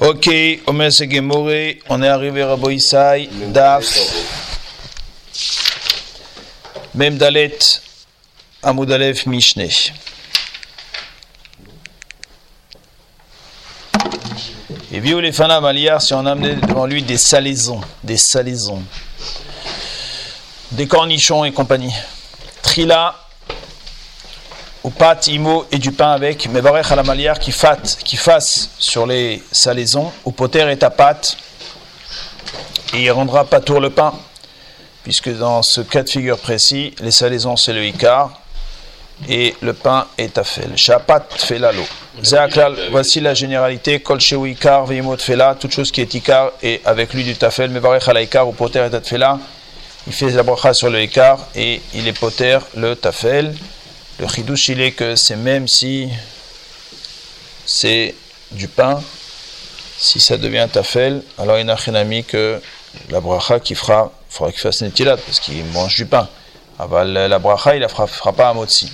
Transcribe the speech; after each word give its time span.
Ok, 0.00 0.28
Omer 0.66 0.92
Segemore, 0.92 1.74
on 1.88 2.02
est 2.02 2.08
arrivé 2.08 2.42
à 2.42 2.56
Boisai, 2.56 3.28
Daf, 3.48 3.86
Mem 6.94 7.16
Dalet, 7.16 7.58
Amoudalef 8.62 9.26
Mishneh. 9.26 9.92
Et 14.92 15.00
vieux 15.00 15.18
les 15.18 15.32
fana 15.32 15.60
maliar 15.60 16.02
si 16.02 16.12
on 16.14 16.26
amenait 16.26 16.56
devant 16.56 16.84
lui 16.84 17.02
des 17.02 17.16
salaisons, 17.16 17.80
des 18.02 18.16
salaisons, 18.16 18.82
des 20.72 20.86
cornichons 20.88 21.44
et 21.44 21.52
compagnie. 21.52 21.94
Trila, 22.62 23.16
ou 24.82 24.90
pâte, 24.90 25.26
imo 25.26 25.66
et 25.70 25.78
du 25.78 25.92
pain 25.92 26.12
avec, 26.12 26.48
barech 26.50 26.90
à 26.90 26.96
la 26.96 27.02
malière 27.02 27.38
qui, 27.38 27.54
qui 28.04 28.16
fasse 28.16 28.70
sur 28.78 29.06
les 29.06 29.42
salaisons, 29.52 30.12
ou 30.24 30.32
poter 30.32 30.70
et 30.70 30.76
ta 30.76 30.90
pâte, 30.90 31.36
et 32.94 33.02
il 33.04 33.10
rendra 33.10 33.44
pas 33.44 33.60
tour 33.60 33.80
le 33.80 33.90
pain, 33.90 34.14
puisque 35.02 35.30
dans 35.36 35.62
ce 35.62 35.80
cas 35.80 36.02
de 36.02 36.08
figure 36.08 36.38
précis, 36.38 36.94
les 37.00 37.10
salaisons 37.10 37.56
c'est 37.56 37.72
le 37.72 37.84
icar, 37.84 38.40
et 39.28 39.54
le 39.60 39.72
pain 39.72 40.06
est 40.16 40.34
tafel. 40.34 40.76
Shapat 40.76 41.26
fait 41.36 41.58
la 41.58 41.72
l'eau. 41.72 41.86
Voici 42.90 43.20
la 43.20 43.34
généralité. 43.34 44.00
Kol 44.00 44.18
ikar 44.46 44.86
veimot 44.86 45.18
fela, 45.18 45.56
toute 45.58 45.72
chose 45.72 45.90
qui 45.90 46.00
est 46.00 46.14
ikar 46.14 46.52
et 46.62 46.80
avec 46.84 47.12
lui 47.12 47.24
du 47.24 47.36
tafel. 47.36 47.70
Mais 47.70 47.80
barech 47.80 48.06
la 48.06 48.22
ikar 48.22 48.48
ou 48.48 48.52
poter 48.52 48.86
et 48.86 48.90
tafela. 48.90 49.38
Il 50.06 50.12
fait 50.12 50.30
la 50.30 50.42
bracha 50.42 50.72
sur 50.72 50.88
le 50.88 51.02
ikar 51.02 51.38
et 51.54 51.80
il 51.94 52.08
est 52.08 52.18
poter 52.18 52.58
le 52.76 52.96
tafel. 52.96 53.54
Le 54.20 54.28
chidouche 54.28 54.68
il 54.68 54.82
est 54.82 54.92
que 54.92 55.16
c'est 55.16 55.36
même 55.36 55.66
si 55.66 56.10
c'est 57.64 58.14
du 58.52 58.68
pain, 58.68 59.02
si 59.96 60.20
ça 60.20 60.36
devient 60.36 60.68
tafel, 60.70 61.22
alors 61.38 61.58
il 61.58 61.64
n'a 61.64 61.74
rien 61.74 61.94
ami 61.94 62.22
que 62.22 62.60
la 63.08 63.20
bracha 63.22 63.60
qui 63.60 63.74
fera, 63.74 64.12
il 64.28 64.34
faudra 64.34 64.52
qu'il 64.52 64.60
fasse 64.60 64.82
une 64.82 64.90
parce 64.90 65.40
qu'il 65.40 65.64
mange 65.72 65.96
du 65.96 66.04
pain. 66.04 66.28
La 66.78 67.38
bracha 67.38 67.76
il 67.76 67.80
ne 67.80 67.88
fera, 67.88 68.06
fera 68.06 68.34
pas 68.34 68.50
un 68.50 68.52
motzi. 68.52 68.92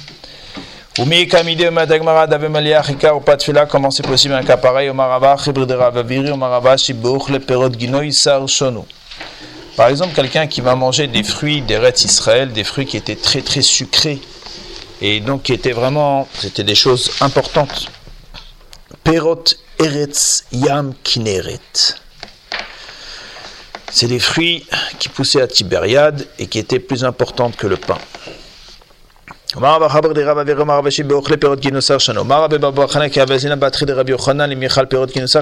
Umi 0.98 1.26
kamide 1.26 1.72
madagmara 1.72 2.28
dave 2.28 2.48
maliach 2.48 2.90
ikar 2.90 3.16
ou 3.16 3.20
pas 3.20 3.36
comment 3.68 3.90
c'est 3.90 4.06
possible 4.06 4.34
un 4.34 4.44
cas 4.44 4.56
pareil 4.56 4.90
au 4.90 4.94
marava 4.94 5.36
chibr 5.42 5.66
de 5.66 5.74
ravaviri 5.74 6.30
au 6.30 6.36
marava 6.36 6.76
shibouch 6.76 7.30
le 7.30 7.40
perot 7.40 7.72
ginoy 7.76 8.12
sar 8.12 8.48
shonu. 8.48 8.82
Par 9.76 9.88
exemple, 9.88 10.14
quelqu'un 10.14 10.46
qui 10.46 10.60
va 10.60 10.76
manger 10.76 11.08
des 11.08 11.24
fruits 11.24 11.62
d'Eretz 11.62 12.04
Israël, 12.04 12.52
des 12.52 12.62
fruits 12.62 12.86
qui 12.86 12.96
étaient 12.96 13.16
très 13.16 13.42
très 13.42 13.60
sucrés, 13.60 14.20
et 15.00 15.20
donc 15.20 15.44
qui 15.44 15.52
étaient 15.52 15.72
vraiment, 15.72 16.28
des 16.58 16.74
choses 16.74 17.10
importantes. 17.20 17.88
Perot 19.04 19.44
Eretz 19.78 20.44
Yam 20.52 20.94
Kineret. 21.02 21.60
C'est 23.90 24.08
des 24.08 24.18
fruits 24.18 24.66
qui 24.98 25.08
poussaient 25.08 25.42
à 25.42 25.46
Tibériade 25.46 26.26
et 26.38 26.46
qui 26.46 26.58
étaient 26.58 26.80
plus 26.80 27.04
importantes 27.04 27.56
que 27.56 27.66
le 27.66 27.76
pain. 27.76 27.98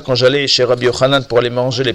Quand 0.04 0.14
j'allais 0.14 0.46
chez 0.46 0.64
Rabbi 0.64 0.88
pour 1.28 1.38
aller 1.38 1.50
manger 1.50 1.82
les 1.82 1.94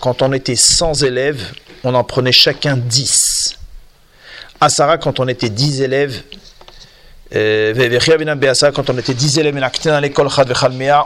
quand 0.00 0.22
on 0.22 0.32
était 0.32 0.54
100 0.54 1.02
élèves, 1.02 1.52
on 1.82 1.94
en 1.94 2.04
prenait 2.04 2.30
chacun 2.30 2.76
10. 2.76 3.58
À 4.60 4.68
Sarah, 4.68 4.98
quand 4.98 5.18
on 5.18 5.26
était 5.26 5.48
10 5.48 5.82
élèves, 5.82 6.22
quand 7.28 8.90
on 8.90 8.98
était 8.98 9.14
10 9.14 9.38
élèves, 9.40 9.56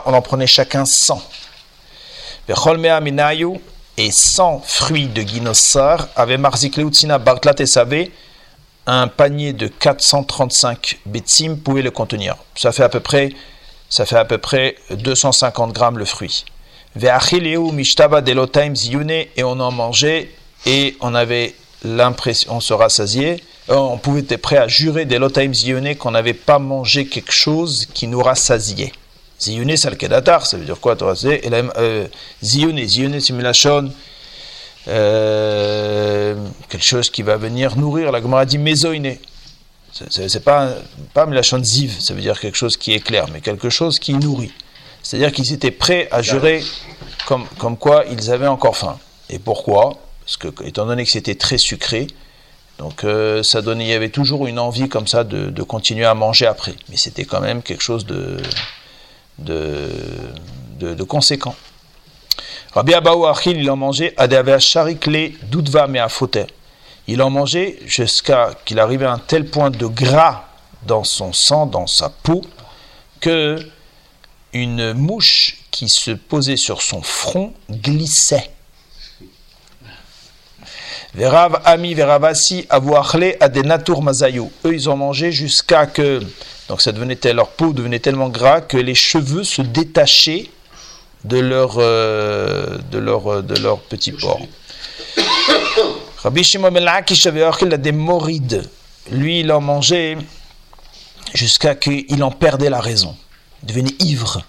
on 0.05 0.13
en 0.13 0.21
prenait 0.21 0.47
chacun 0.47 0.85
100 0.85 1.21
et 3.97 4.11
100 4.11 4.61
fruits 4.63 5.07
de 5.07 5.23
guinossar 5.23 6.09
avait 6.15 6.37
Marzikleoutsina 6.37 7.17
Bartlat 7.17 7.55
et 7.59 7.65
Savé, 7.65 8.11
un 8.85 9.07
panier 9.07 9.53
de 9.53 9.67
435 9.67 10.99
betsim 11.05 11.57
pouvait 11.57 11.81
le 11.81 11.91
contenir. 11.91 12.35
Ça 12.55 12.71
fait 12.71 12.83
à 12.83 12.89
peu 12.89 12.99
près, 12.99 13.31
ça 13.89 14.05
fait 14.05 14.17
à 14.17 14.25
peu 14.25 14.37
près 14.37 14.75
250 14.91 15.73
grammes 15.73 15.97
le 15.97 16.05
fruit. 16.05 16.45
Et 16.95 17.09
on 19.43 19.59
en 19.59 19.71
mangeait 19.71 20.31
et 20.65 20.97
on 20.99 21.15
avait 21.15 21.55
l'impression, 21.83 22.55
on 22.55 22.59
se 22.59 22.73
rassasiait, 22.73 23.41
euh, 23.69 23.75
on 23.75 23.97
pouvait 23.97 24.21
être 24.21 24.41
prêt 24.41 24.57
à 24.57 24.67
jurer 24.67 25.05
delotaim 25.05 25.53
ziyune 25.53 25.95
qu'on 25.95 26.11
n'avait 26.11 26.33
pas 26.33 26.59
mangé 26.59 27.05
quelque 27.05 27.31
chose 27.31 27.87
qui 27.93 28.07
nous 28.07 28.21
rassasiait. 28.21 28.91
Ziyune, 29.39 29.75
c'est 29.75 29.89
le 29.89 29.97
ça 30.43 30.57
veut 30.57 30.65
dire 30.65 30.79
quoi 30.79 30.95
Torah 30.95 31.15
euh, 31.25 32.07
Ziyune, 32.43 32.85
Ziyune, 32.85 33.19
simulation, 33.19 33.91
euh, 34.87 36.35
quelque 36.69 36.85
chose 36.85 37.09
qui 37.09 37.23
va 37.23 37.37
venir 37.37 37.75
nourrir. 37.75 38.11
La 38.11 38.21
Gemara 38.21 38.45
dit 38.45 38.57
mezoine. 38.57 39.15
C'est 39.91 40.43
pas, 40.43 40.69
pas 41.13 41.25
Milachon 41.25 41.63
Ziv, 41.63 41.99
ça 41.99 42.13
veut 42.13 42.21
dire 42.21 42.39
quelque 42.39 42.57
chose 42.57 42.77
qui 42.77 42.93
éclaire, 42.93 43.25
mais 43.33 43.41
quelque 43.41 43.69
chose 43.69 43.99
qui 43.99 44.13
nourrit. 44.13 44.51
C'est-à-dire 45.03 45.31
qu'ils 45.31 45.53
étaient 45.53 45.71
prêts 45.71 46.07
à 46.11 46.21
jurer 46.21 46.63
comme, 47.25 47.77
quoi 47.77 48.05
ils 48.09 48.31
avaient 48.31 48.47
encore 48.47 48.77
faim. 48.77 48.97
Et 49.29 49.39
pourquoi? 49.39 49.93
Parce 50.23 50.37
que, 50.37 50.47
étant 50.63 50.85
donné 50.85 51.03
que 51.03 51.09
c'était 51.11 51.35
très 51.35 51.57
sucré, 51.57 52.07
donc 52.77 53.03
euh, 53.03 53.43
ça 53.43 53.61
donnait, 53.61 53.85
il 53.85 53.89
y 53.89 53.93
avait 53.93 54.09
toujours 54.09 54.47
une 54.47 54.59
envie 54.59 54.89
comme 54.89 55.07
ça 55.07 55.23
de, 55.23 55.63
continuer 55.63 56.05
à 56.05 56.13
manger 56.13 56.47
après. 56.47 56.75
Mais 56.89 56.97
c'était 56.97 57.25
quand 57.25 57.39
même 57.39 57.61
quelque 57.61 57.83
chose 57.83 58.05
de, 58.05 58.37
conséquent. 61.07 61.55
Rabbi 62.73 62.93
Abaou 62.93 63.25
Achil, 63.25 63.57
il 63.57 63.69
en 63.69 63.75
mangeait 63.75 64.13
à 64.17 64.59
charikle 64.59 65.31
doudva 65.43 65.87
mais 65.87 65.99
à 65.99 66.07
Il 67.07 67.21
en 67.21 67.29
mangeait 67.29 67.79
jusqu'à 67.85 68.51
qu'il 68.65 68.79
arrivait 68.79 69.05
à 69.05 69.13
un 69.13 69.19
tel 69.19 69.45
point 69.45 69.69
de 69.69 69.87
gras 69.87 70.45
dans 70.87 71.03
son 71.03 71.33
sang, 71.33 71.65
dans 71.65 71.87
sa 71.87 72.09
peau, 72.09 72.41
que 73.19 73.57
une 74.53 74.93
mouche 74.93 75.57
qui 75.71 75.89
se 75.89 76.11
posait 76.11 76.57
sur 76.57 76.81
son 76.81 77.01
front 77.01 77.53
glissait. 77.69 78.51
Verav 81.13 81.61
Ami 81.65 81.93
Veravasi 81.93 82.65
Avouachle 82.69 83.35
Adenatur 83.39 84.01
Mazayou. 84.01 84.51
Eux, 84.65 84.73
ils 84.73 84.89
ont 84.89 84.95
mangé 84.95 85.31
jusqu'à 85.31 85.85
que 85.85 86.21
donc 86.71 86.81
ça 86.81 86.93
devenait 86.93 87.17
leur 87.33 87.49
peau 87.49 87.73
devenait 87.73 87.99
tellement 87.99 88.29
gras 88.29 88.61
que 88.61 88.77
les 88.77 88.95
cheveux 88.95 89.43
se 89.43 89.61
détachaient 89.61 90.49
de 91.25 91.37
leur, 91.37 91.75
euh, 91.79 92.77
de 92.91 92.97
leur, 92.97 93.27
euh, 93.27 93.41
de 93.41 93.55
leur 93.55 93.79
petit 93.79 94.13
porc. 94.13 94.47
Rabbi 96.23 96.45
Shimon 96.45 96.71
ben 96.71 96.83
Lakish 96.83 97.27
avait 97.27 97.43
a 97.43 97.77
des 97.77 97.91
morides. 97.91 98.69
Lui, 99.11 99.41
il 99.41 99.51
en 99.51 99.59
mangeait 99.59 100.17
jusqu'à 101.33 101.75
qu'il 101.75 102.23
en 102.23 102.31
perdait 102.31 102.69
la 102.69 102.79
raison. 102.79 103.17
Devenait 103.63 103.95
ivre. 103.99 104.43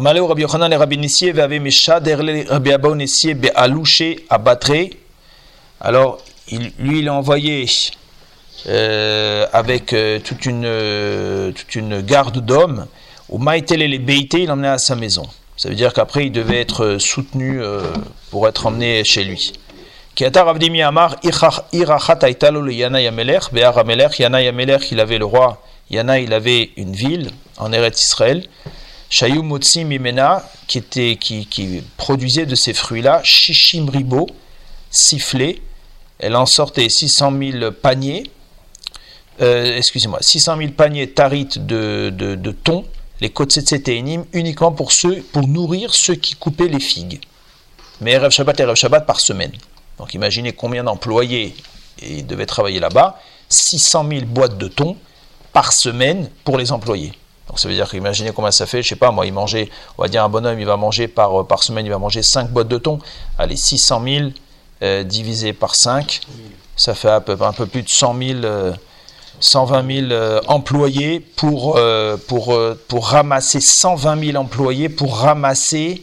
Malheur, 0.00 0.28
Rabbi 0.28 0.42
Yochanan 0.42 0.72
et 0.72 0.76
Rabbi 0.76 0.98
Nissier 0.98 1.38
avaient 1.38 1.60
Mesha, 1.60 2.00
Rabbi 2.00 2.72
Abba 2.72 2.94
Nissier, 2.94 3.34
Be'alouché, 3.34 4.24
à 4.30 4.40
Alors, 5.80 6.18
il, 6.48 6.72
lui, 6.78 7.00
il 7.00 7.08
a 7.08 7.14
envoyé 7.14 7.66
euh, 8.68 9.46
avec 9.52 9.92
euh, 9.92 10.18
toute, 10.18 10.44
une, 10.44 10.64
euh, 10.64 11.52
toute 11.52 11.76
une 11.76 12.00
garde 12.00 12.44
d'hommes. 12.44 12.86
Au 13.28 13.38
Maïtele 13.38 13.84
les 13.88 13.98
Beité, 14.00 14.42
il 14.42 14.48
l'emmenait 14.48 14.68
à 14.68 14.78
sa 14.78 14.96
maison. 14.96 15.22
Ça 15.56 15.68
veut 15.68 15.76
dire 15.76 15.92
qu'après, 15.92 16.26
il 16.26 16.32
devait 16.32 16.60
être 16.60 16.98
soutenu 16.98 17.60
pour 18.30 18.46
être 18.46 18.66
emmené 18.66 19.04
chez 19.04 19.24
lui. 19.24 19.52
Yana 20.20 20.42
il 24.90 25.00
avait 25.00 25.18
le 25.18 25.24
roi, 25.24 25.62
Yana, 25.90 26.18
il 26.18 26.32
avait 26.32 26.70
une 26.76 26.94
ville 26.94 27.30
en 27.58 27.72
Eretz 27.72 28.02
Israël. 28.02 28.46
Shayou 29.08 29.42
Motsi 29.42 29.84
Mimena, 29.84 30.48
qui, 30.66 30.78
était, 30.78 31.16
qui, 31.16 31.46
qui 31.46 31.82
produisait 31.96 32.46
de 32.46 32.54
ces 32.54 32.74
fruits-là, 32.74 33.20
Shishim 33.22 33.88
Ribo, 33.88 34.26
sifflé. 34.90 35.62
Elle 36.18 36.34
en 36.34 36.46
sortait 36.46 36.88
600 36.88 37.32
000 37.38 37.72
paniers 37.72 38.24
euh, 39.42 39.76
excusez-moi, 39.76 40.18
600 40.22 40.56
000 40.56 40.70
paniers 40.72 41.10
tarites 41.10 41.64
de, 41.64 42.10
de, 42.10 42.34
de 42.34 42.50
thon, 42.52 42.84
les 43.20 43.30
Kotsetseteinim, 43.30 44.24
uniquement 44.32 44.72
pour, 44.72 44.92
ceux, 44.92 45.22
pour 45.32 45.46
nourrir 45.46 45.94
ceux 45.94 46.14
qui 46.14 46.34
coupaient 46.34 46.68
les 46.68 46.80
figues. 46.80 47.20
Mais 48.00 48.16
Rav 48.16 48.30
Shabbat 48.30 48.60
et 48.60 48.64
Rav 48.64 48.76
Shabbat 48.76 49.06
par 49.06 49.20
semaine. 49.20 49.52
Donc 49.98 50.14
imaginez 50.14 50.52
combien 50.52 50.84
d'employés 50.84 51.54
devaient 52.22 52.46
travailler 52.46 52.80
là-bas. 52.80 53.20
600 53.48 54.06
000 54.08 54.26
boîtes 54.26 54.58
de 54.58 54.68
thon 54.68 54.96
par 55.56 55.72
semaine 55.72 56.28
pour 56.44 56.58
les 56.58 56.70
employés. 56.70 57.12
Donc 57.48 57.58
ça 57.58 57.66
veut 57.66 57.72
dire 57.72 57.88
qu'imaginez 57.88 58.30
combien 58.30 58.50
ça 58.50 58.66
fait, 58.66 58.82
je 58.82 58.88
sais 58.90 58.94
pas, 58.94 59.10
moi, 59.10 59.24
il 59.24 59.32
mangeait, 59.32 59.70
on 59.96 60.02
va 60.02 60.08
dire 60.08 60.22
un 60.22 60.28
bonhomme, 60.28 60.60
il 60.60 60.66
va 60.66 60.76
manger 60.76 61.08
par, 61.08 61.46
par 61.46 61.62
semaine, 61.62 61.86
il 61.86 61.88
va 61.88 61.96
manger 61.96 62.22
5 62.22 62.50
boîtes 62.50 62.68
de 62.68 62.76
thon. 62.76 62.98
Allez, 63.38 63.56
600 63.56 64.02
000 64.04 64.30
euh, 64.82 65.02
divisé 65.02 65.54
par 65.54 65.74
5, 65.74 66.20
ça 66.76 66.94
fait 66.94 67.08
un 67.08 67.22
peu, 67.22 67.38
un 67.40 67.54
peu 67.54 67.64
plus 67.64 67.82
de 67.82 67.88
100 67.88 68.18
000 68.18 68.40
120 69.40 70.08
000 70.08 70.40
employés 70.46 71.20
pour, 71.20 71.80
pour, 72.28 72.58
pour 72.88 73.08
ramasser 73.08 73.60
120 73.60 74.26
000 74.32 74.36
employés 74.36 74.90
pour 74.90 75.16
ramasser 75.16 76.02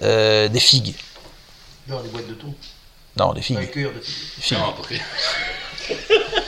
des 0.00 0.50
figues. 0.58 0.94
Non, 1.86 2.00
des 2.00 2.08
boîtes 2.08 2.28
de 2.28 2.34
tout. 2.34 2.54
Non, 3.18 3.34
des 3.34 3.42
figues. 3.42 3.60
Des 3.60 3.68
cueilleurs 3.68 3.92
de 3.92 4.00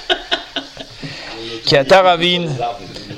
Figues. 1.63 1.69
Kiata 1.69 2.03
Ravine, 2.03 2.51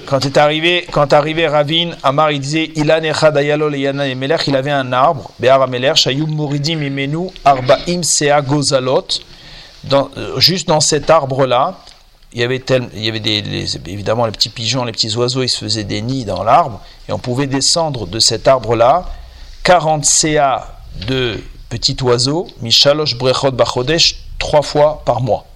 quand 0.07 0.25
est 0.25 0.37
arrivé, 0.37 0.87
quand 0.91 1.13
arrivé 1.13 1.49
Ravine, 1.49 1.97
Amar 2.03 2.31
il 2.31 2.41
disait 2.41 2.71
Ilan 2.77 3.03
et 3.03 4.15
Melech, 4.15 4.47
il 4.47 4.57
avait 4.57 4.71
un 4.71 4.93
arbre, 4.93 5.31
Be'ar 5.39 5.63
Amelech, 5.63 5.97
Shayum 5.97 6.31
Imenu, 6.31 7.31
Arbaim 7.45 8.03
Sea 8.03 8.41
Gozalot. 8.43 9.07
Euh, 9.93 10.41
juste 10.41 10.69
dans 10.69 10.81
cet 10.81 11.11
arbre-là, 11.11 11.79
il 12.33 12.41
y 12.41 12.43
avait, 12.43 12.59
tel, 12.59 12.89
il 12.95 13.05
y 13.05 13.09
avait 13.09 13.21
des, 13.21 13.77
évidemment 13.87 14.27
les 14.27 14.33
petits 14.33 14.49
pigeons, 14.49 14.85
les 14.85 14.93
petits 14.93 15.15
oiseaux, 15.17 15.43
ils 15.43 15.49
se 15.49 15.59
faisaient 15.59 15.85
des 15.85 16.03
nids 16.03 16.25
dans 16.25 16.43
l'arbre, 16.43 16.81
et 17.09 17.13
on 17.13 17.19
pouvait 17.19 17.47
descendre 17.47 18.07
de 18.07 18.19
cet 18.19 18.49
arbre-là 18.49 19.07
40 19.63 20.05
CA 20.05 20.79
de 21.07 21.41
petits 21.69 21.97
oiseaux, 22.03 22.49
Mishalosh 22.61 23.17
Brechot 23.17 23.53
Bachodesh, 23.53 24.17
trois 24.39 24.63
fois 24.63 25.03
par 25.05 25.21
mois. 25.21 25.47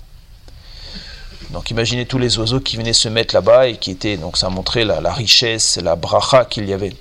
Donc 1.51 1.71
imaginez 1.71 2.05
tous 2.05 2.19
les 2.19 2.39
oiseaux 2.39 2.61
qui 2.61 2.77
venaient 2.77 2.93
se 2.93 3.09
mettre 3.09 3.35
là-bas 3.35 3.69
et 3.69 3.77
qui 3.77 3.91
étaient, 3.91 4.17
donc 4.17 4.37
ça 4.37 4.51
montrait 4.51 4.85
la, 4.85 5.01
la 5.01 5.13
richesse, 5.13 5.79
la 5.83 5.97
bracha 5.97 6.45
qu'il 6.45 6.69
y 6.69 6.73
avait. 6.73 6.93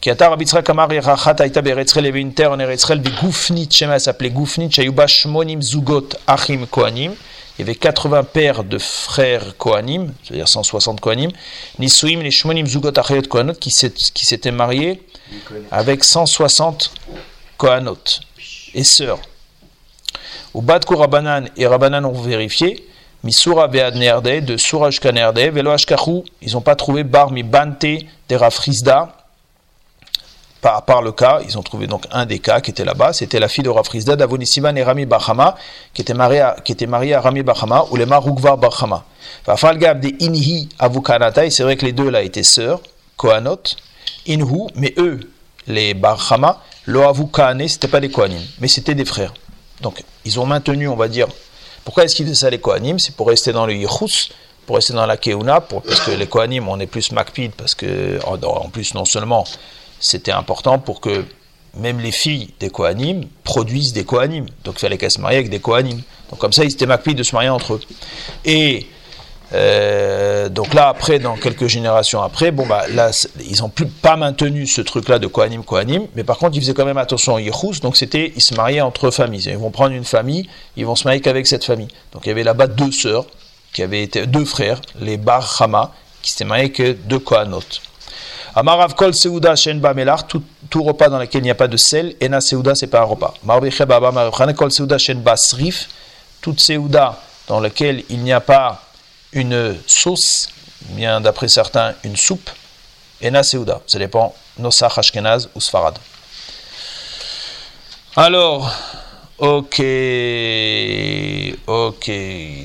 Qui 0.00 0.08
elle 0.08 0.16
s'appelait 4.00 4.30
Goufnit, 4.30 4.70
Shmonim 5.06 5.62
Zugot 5.62 6.08
Achim 6.26 6.66
Kohanim. 6.66 7.14
Il 7.58 7.60
y 7.60 7.62
avait 7.62 7.74
80 7.76 8.24
pères 8.24 8.64
de 8.64 8.78
frères 8.78 9.56
Kohanim, 9.58 10.12
c'est-à-dire 10.24 10.48
160 10.48 11.00
Kohanim. 11.00 11.30
Nisuim, 11.78 12.20
les 12.20 12.32
Shmonim 12.32 12.66
Zugot 12.66 12.98
Achayot 12.98 13.22
qui 13.60 13.70
s'étaient 13.70 14.50
mariés 14.50 15.02
avec 15.70 16.02
160 16.02 16.94
Kohanot 17.56 17.98
et 18.74 18.82
sœurs. 18.82 19.20
Au 20.52 20.62
Badkou 20.62 20.96
Rabanan 20.96 21.44
et 21.56 21.66
Rabanan 21.66 22.04
ont 22.04 22.20
vérifié, 22.20 22.88
Misura 23.24 23.68
Bead 23.68 23.94
Nerde, 23.94 24.44
de 24.44 24.56
Suraj 24.56 24.98
Kanerde, 24.98 25.38
Velo 25.38 25.70
Ashkachu, 25.70 26.22
ils 26.40 26.52
n'ont 26.52 26.60
pas 26.60 26.74
trouvé 26.74 27.04
Bar 27.04 27.30
mi 27.30 27.42
Bante 27.42 27.84
de 28.28 28.36
Rafrizda, 28.36 29.16
par, 30.60 30.84
par 30.84 31.02
le 31.02 31.12
cas, 31.12 31.40
ils 31.46 31.58
ont 31.58 31.62
trouvé 31.62 31.86
donc 31.86 32.06
un 32.12 32.26
des 32.26 32.38
cas 32.38 32.60
qui 32.60 32.70
était 32.70 32.84
là-bas, 32.84 33.12
c'était 33.12 33.40
la 33.40 33.48
fille 33.48 33.64
de 33.64 33.68
Rafrizda, 33.68 34.16
Davonisiman 34.16 34.76
et 34.76 34.82
Rami 34.82 35.06
Bahama, 35.06 35.56
qui 35.94 36.02
était 36.02 36.14
mariée 36.14 36.40
à, 37.14 37.20
Rami 37.20 37.42
Bahama, 37.42 37.84
ou 37.90 37.96
les 37.96 38.04
Rugvar 38.04 38.58
Bahama. 38.58 39.04
Fafalgab 39.44 40.00
de 40.00 40.12
Inhi 40.20 40.68
Avukanata, 40.78 41.46
et 41.46 41.50
c'est 41.50 41.62
vrai 41.62 41.76
que 41.76 41.84
les 41.84 41.92
deux 41.92 42.10
là 42.10 42.22
étaient 42.22 42.42
sœurs, 42.42 42.80
Kohanot, 43.16 43.62
Inhu, 44.26 44.68
mais 44.74 44.94
eux, 44.98 45.20
les 45.66 45.94
Bahama, 45.94 46.60
Lo 46.86 47.02
Avukane, 47.02 47.68
c'était 47.68 47.88
pas 47.88 48.00
des 48.00 48.10
Kohanim, 48.10 48.42
mais 48.60 48.68
c'était 48.68 48.94
des 48.94 49.04
frères. 49.04 49.32
Donc, 49.80 50.02
ils 50.24 50.40
ont 50.40 50.46
maintenu, 50.46 50.88
on 50.88 50.96
va 50.96 51.08
dire, 51.08 51.28
pourquoi 51.84 52.04
est-ce 52.04 52.14
qu'ils 52.14 52.26
faisaient 52.26 52.36
ça 52.36 52.50
les 52.50 52.58
Kohanim? 52.58 52.98
C'est 52.98 53.14
pour 53.14 53.28
rester 53.28 53.52
dans 53.52 53.66
le 53.66 53.74
Yichus, 53.74 54.32
pour 54.66 54.76
rester 54.76 54.92
dans 54.92 55.06
la 55.06 55.16
Keuna, 55.16 55.60
pour, 55.60 55.82
parce 55.82 56.00
que 56.00 56.12
les 56.12 56.26
Kohanim, 56.26 56.68
on 56.68 56.78
est 56.80 56.86
plus 56.86 57.12
Makpid, 57.12 57.52
parce 57.52 57.74
que, 57.74 58.18
en, 58.24 58.40
en 58.42 58.68
plus, 58.68 58.94
non 58.94 59.04
seulement 59.04 59.44
c'était 60.00 60.32
important 60.32 60.78
pour 60.78 61.00
que 61.00 61.24
même 61.74 62.00
les 62.00 62.12
filles 62.12 62.50
des 62.60 62.70
Kohanim 62.70 63.28
produisent 63.44 63.92
des 63.92 64.04
Kohanim. 64.04 64.46
Donc 64.64 64.74
il 64.76 64.80
fallait 64.80 64.98
qu'elles 64.98 65.10
se 65.10 65.20
marient 65.20 65.36
avec 65.36 65.50
des 65.50 65.60
Kohanim. 65.60 66.02
Donc 66.30 66.38
comme 66.38 66.52
ça, 66.52 66.64
ils 66.64 66.72
étaient 66.72 66.86
Makpid 66.86 67.16
de 67.16 67.22
se 67.22 67.34
marier 67.34 67.48
entre 67.48 67.74
eux. 67.74 67.80
Et 68.44 68.86
euh, 69.54 70.48
donc 70.48 70.72
là, 70.72 70.88
après, 70.88 71.18
dans 71.18 71.36
quelques 71.36 71.66
générations 71.66 72.22
après, 72.22 72.50
bon 72.50 72.66
bah 72.66 72.84
là, 72.90 73.10
ils 73.40 73.60
n'ont 73.60 73.68
plus 73.68 73.86
pas 73.86 74.16
maintenu 74.16 74.66
ce 74.66 74.80
truc-là 74.80 75.18
de 75.18 75.26
Kohanim, 75.26 75.62
Kohanim, 75.62 76.06
mais 76.14 76.24
par 76.24 76.38
contre, 76.38 76.56
ils 76.56 76.60
faisaient 76.60 76.74
quand 76.74 76.86
même 76.86 76.98
attention 76.98 77.34
au 77.34 77.38
Yichus, 77.38 77.80
donc 77.80 77.96
c'était, 77.96 78.32
ils 78.34 78.42
se 78.42 78.54
mariaient 78.54 78.80
entre 78.80 79.10
familles. 79.10 79.44
Ils 79.46 79.58
vont 79.58 79.70
prendre 79.70 79.94
une 79.94 80.04
famille, 80.04 80.48
ils 80.76 80.86
vont 80.86 80.96
se 80.96 81.04
marier 81.04 81.20
qu'avec 81.20 81.46
cette 81.46 81.64
famille. 81.64 81.88
Donc 82.12 82.24
il 82.24 82.28
y 82.28 82.32
avait 82.32 82.44
là-bas 82.44 82.66
deux 82.66 82.92
sœurs, 82.92 83.26
qui 83.72 83.82
avaient 83.82 84.02
été, 84.02 84.26
deux 84.26 84.44
frères, 84.44 84.80
les 85.00 85.16
Bar 85.16 85.60
Hama, 85.60 85.92
qui 86.22 86.30
s'étaient 86.30 86.44
mariés 86.44 86.72
que 86.72 86.92
deux 86.92 87.18
Kohanot. 87.18 87.62
Amarav 88.54 88.94
kol 88.94 89.14
seuda 89.14 89.56
shen 89.56 89.80
ba 89.80 89.94
melar, 89.94 90.26
tout, 90.26 90.42
tout 90.68 90.82
repas 90.82 91.08
dans 91.08 91.18
lequel 91.18 91.40
il 91.40 91.44
n'y 91.44 91.50
a 91.50 91.54
pas 91.54 91.68
de 91.68 91.78
sel, 91.78 92.14
ena 92.20 92.40
seuda 92.42 92.74
c'est 92.74 92.86
pas 92.86 93.00
un 93.00 93.04
repas. 93.04 93.32
Marbeche 93.44 93.82
baba 93.82 94.30
kol 94.52 94.70
seuda 94.70 94.98
shen 94.98 95.22
ba 95.22 95.36
srif, 95.36 95.88
toute 96.42 96.60
seuda 96.60 97.18
dans 97.48 97.60
lequel 97.60 98.04
il 98.10 98.18
n'y 98.18 98.32
a 98.32 98.40
pas 98.40 98.82
une 99.32 99.76
sauce, 99.86 100.48
bien 100.90 101.20
d'après 101.20 101.48
certains 101.48 101.94
une 102.04 102.16
soupe, 102.16 102.50
ena 103.20 103.42
seuda. 103.42 103.80
Ça 103.86 103.98
dépend, 103.98 104.34
nosach 104.58 104.98
ashkenaz 104.98 105.48
ou 105.54 105.60
sfarad. 105.60 105.98
Alors, 108.14 108.70
ok, 109.38 109.82
ok. 111.66 112.10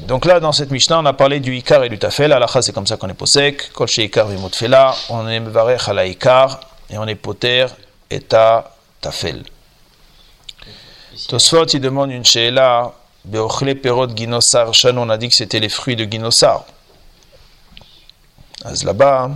Donc 0.06 0.26
là, 0.26 0.40
dans 0.42 0.52
cette 0.52 0.72
Mishnah, 0.72 1.00
on 1.00 1.06
a 1.06 1.14
parlé 1.14 1.40
du 1.40 1.56
Ikar 1.56 1.84
et 1.86 1.90
du 1.90 1.98
Tafel. 1.98 2.34
Alacha, 2.34 2.62
c'est 2.62 2.74
comme 2.74 2.88
ça 2.88 2.98
qu'on 2.98 3.08
est 3.08 3.14
posek. 3.14 3.72
Kol 3.72 3.88
she 3.88 4.00
Ikar 4.00 4.28
vimot 4.28 4.50
fela. 4.50 4.94
On 5.10 5.28
est 5.28 5.40
mevarech 5.40 5.88
à 5.88 5.94
la 5.94 6.06
Ikar 6.06 6.60
et 6.90 6.98
on 6.98 7.08
est 7.08 7.16
poter 7.16 7.68
et 8.10 8.20
ta 8.20 8.76
Tafel. 9.00 9.44
Tosfot, 11.30 11.66
il 11.66 11.80
demande 11.80 12.12
une 12.12 12.26
sheela. 12.26 12.94
Beochle 13.28 13.76
perot 13.76 14.08
ginosar 14.16 14.74
shan. 14.74 14.98
On 14.98 15.10
a 15.10 15.18
dit 15.18 15.30
que 15.30 15.36
c'était 15.36 15.60
les 15.60 15.70
fruits 15.70 15.96
de 15.96 16.06
ginosar. 16.06 16.66
Az 18.66 18.84
là-bas, 18.84 19.32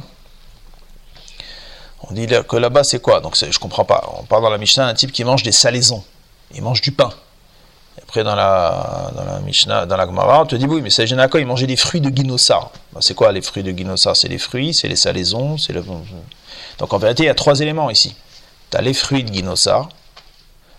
on 2.10 2.14
dit 2.14 2.28
que 2.28 2.58
là-bas, 2.58 2.84
c'est 2.84 3.02
quoi? 3.02 3.22
Donc, 3.22 3.36
je 3.36 3.60
comprends 3.60 3.86
pas. 3.86 4.04
On 4.18 4.24
parle 4.24 4.44
dans 4.44 4.50
la 4.50 4.58
Mishnah 4.58 4.88
d'un 4.88 4.94
type 4.94 5.12
qui 5.12 5.24
mange 5.24 5.44
des 5.44 5.52
salaisons. 5.52 6.04
Il 6.54 6.62
mange 6.62 6.82
du 6.82 6.92
pain. 6.92 7.12
Après, 8.02 8.24
dans 8.24 8.36
la, 8.36 9.12
dans 9.16 9.24
la 9.24 9.40
Mishnah, 9.42 9.86
dans 9.86 9.98
la 9.98 10.06
Gemara, 10.06 10.42
on 10.42 10.46
te 10.46 10.56
dit 10.56 10.66
oui, 10.66 10.82
mais 10.82 10.90
c'est 10.90 11.06
Génako, 11.06 11.38
il 11.38 11.46
mangeait 11.46 11.68
des 11.68 11.76
fruits 11.76 12.02
de 12.02 12.10
guinossar. 12.10 12.72
Ben, 12.94 13.02
c'est 13.02 13.14
quoi 13.14 13.32
les 13.32 13.42
fruits 13.42 13.64
de 13.64 13.72
guinossar 13.72 14.16
C'est 14.16 14.28
les 14.28 14.38
fruits, 14.38 14.74
c'est 14.74 14.88
les 14.88 14.96
salaisons, 14.96 15.58
c'est. 15.58 15.74
Donc 16.78 16.94
en 16.94 16.98
vérité, 16.98 17.24
il 17.24 17.26
y 17.28 17.30
a 17.30 17.36
trois 17.36 17.60
éléments 17.60 17.90
ici. 17.90 18.16
Tu 18.70 18.78
as 18.78 18.82
les 18.82 18.94
fruits 18.94 19.24
de 19.24 19.30
guinossar, 19.30 19.90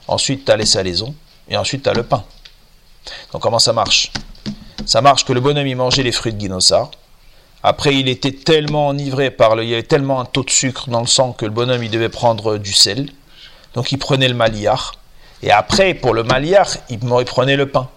ensuite 0.09 0.45
tu 0.45 0.53
as 0.53 0.57
les 0.57 0.67
salaisons, 0.67 1.15
et 1.49 1.57
ensuite 1.57 1.85
tu 1.85 1.89
as 1.89 1.95
le 1.95 2.03
pain. 2.03 2.25
Donc 3.33 3.43
comment 3.43 3.59
ça 3.59 3.73
marche? 3.73 4.13
Ça 4.87 5.01
marche 5.01 5.25
que 5.25 5.33
le 5.33 5.41
bonhomme 5.41 5.67
il 5.67 5.77
mangeait 5.77 6.03
les 6.03 6.13
fruits 6.13 6.33
de 6.33 6.39
guinossar. 6.39 6.91
Après, 7.63 7.95
il 7.95 8.09
était 8.09 8.33
tellement 8.33 8.89
enivré 8.89 9.31
par 9.31 9.55
le. 9.55 9.63
Il 9.63 9.71
y 9.71 9.75
avait 9.75 9.85
tellement 9.85 10.21
un 10.21 10.25
taux 10.25 10.43
de 10.43 10.51
sucre 10.51 10.91
dans 10.91 11.01
le 11.01 11.07
sang 11.07 11.33
que 11.33 11.45
le 11.45 11.53
bonhomme 11.53 11.83
il 11.83 11.91
devait 11.91 12.09
prendre 12.09 12.59
du 12.59 12.73
sel. 12.73 13.09
Donc 13.75 13.93
il 13.93 13.99
prenait 13.99 14.29
le 14.29 14.35
maliar. 14.35 14.95
Et 15.43 15.51
après, 15.51 15.95
pour 15.95 16.15
le 16.15 16.25
maliar, 16.25 16.69
il, 16.89 16.99
prenait 16.99 17.57
le 17.57 17.67
pain. 17.69 17.89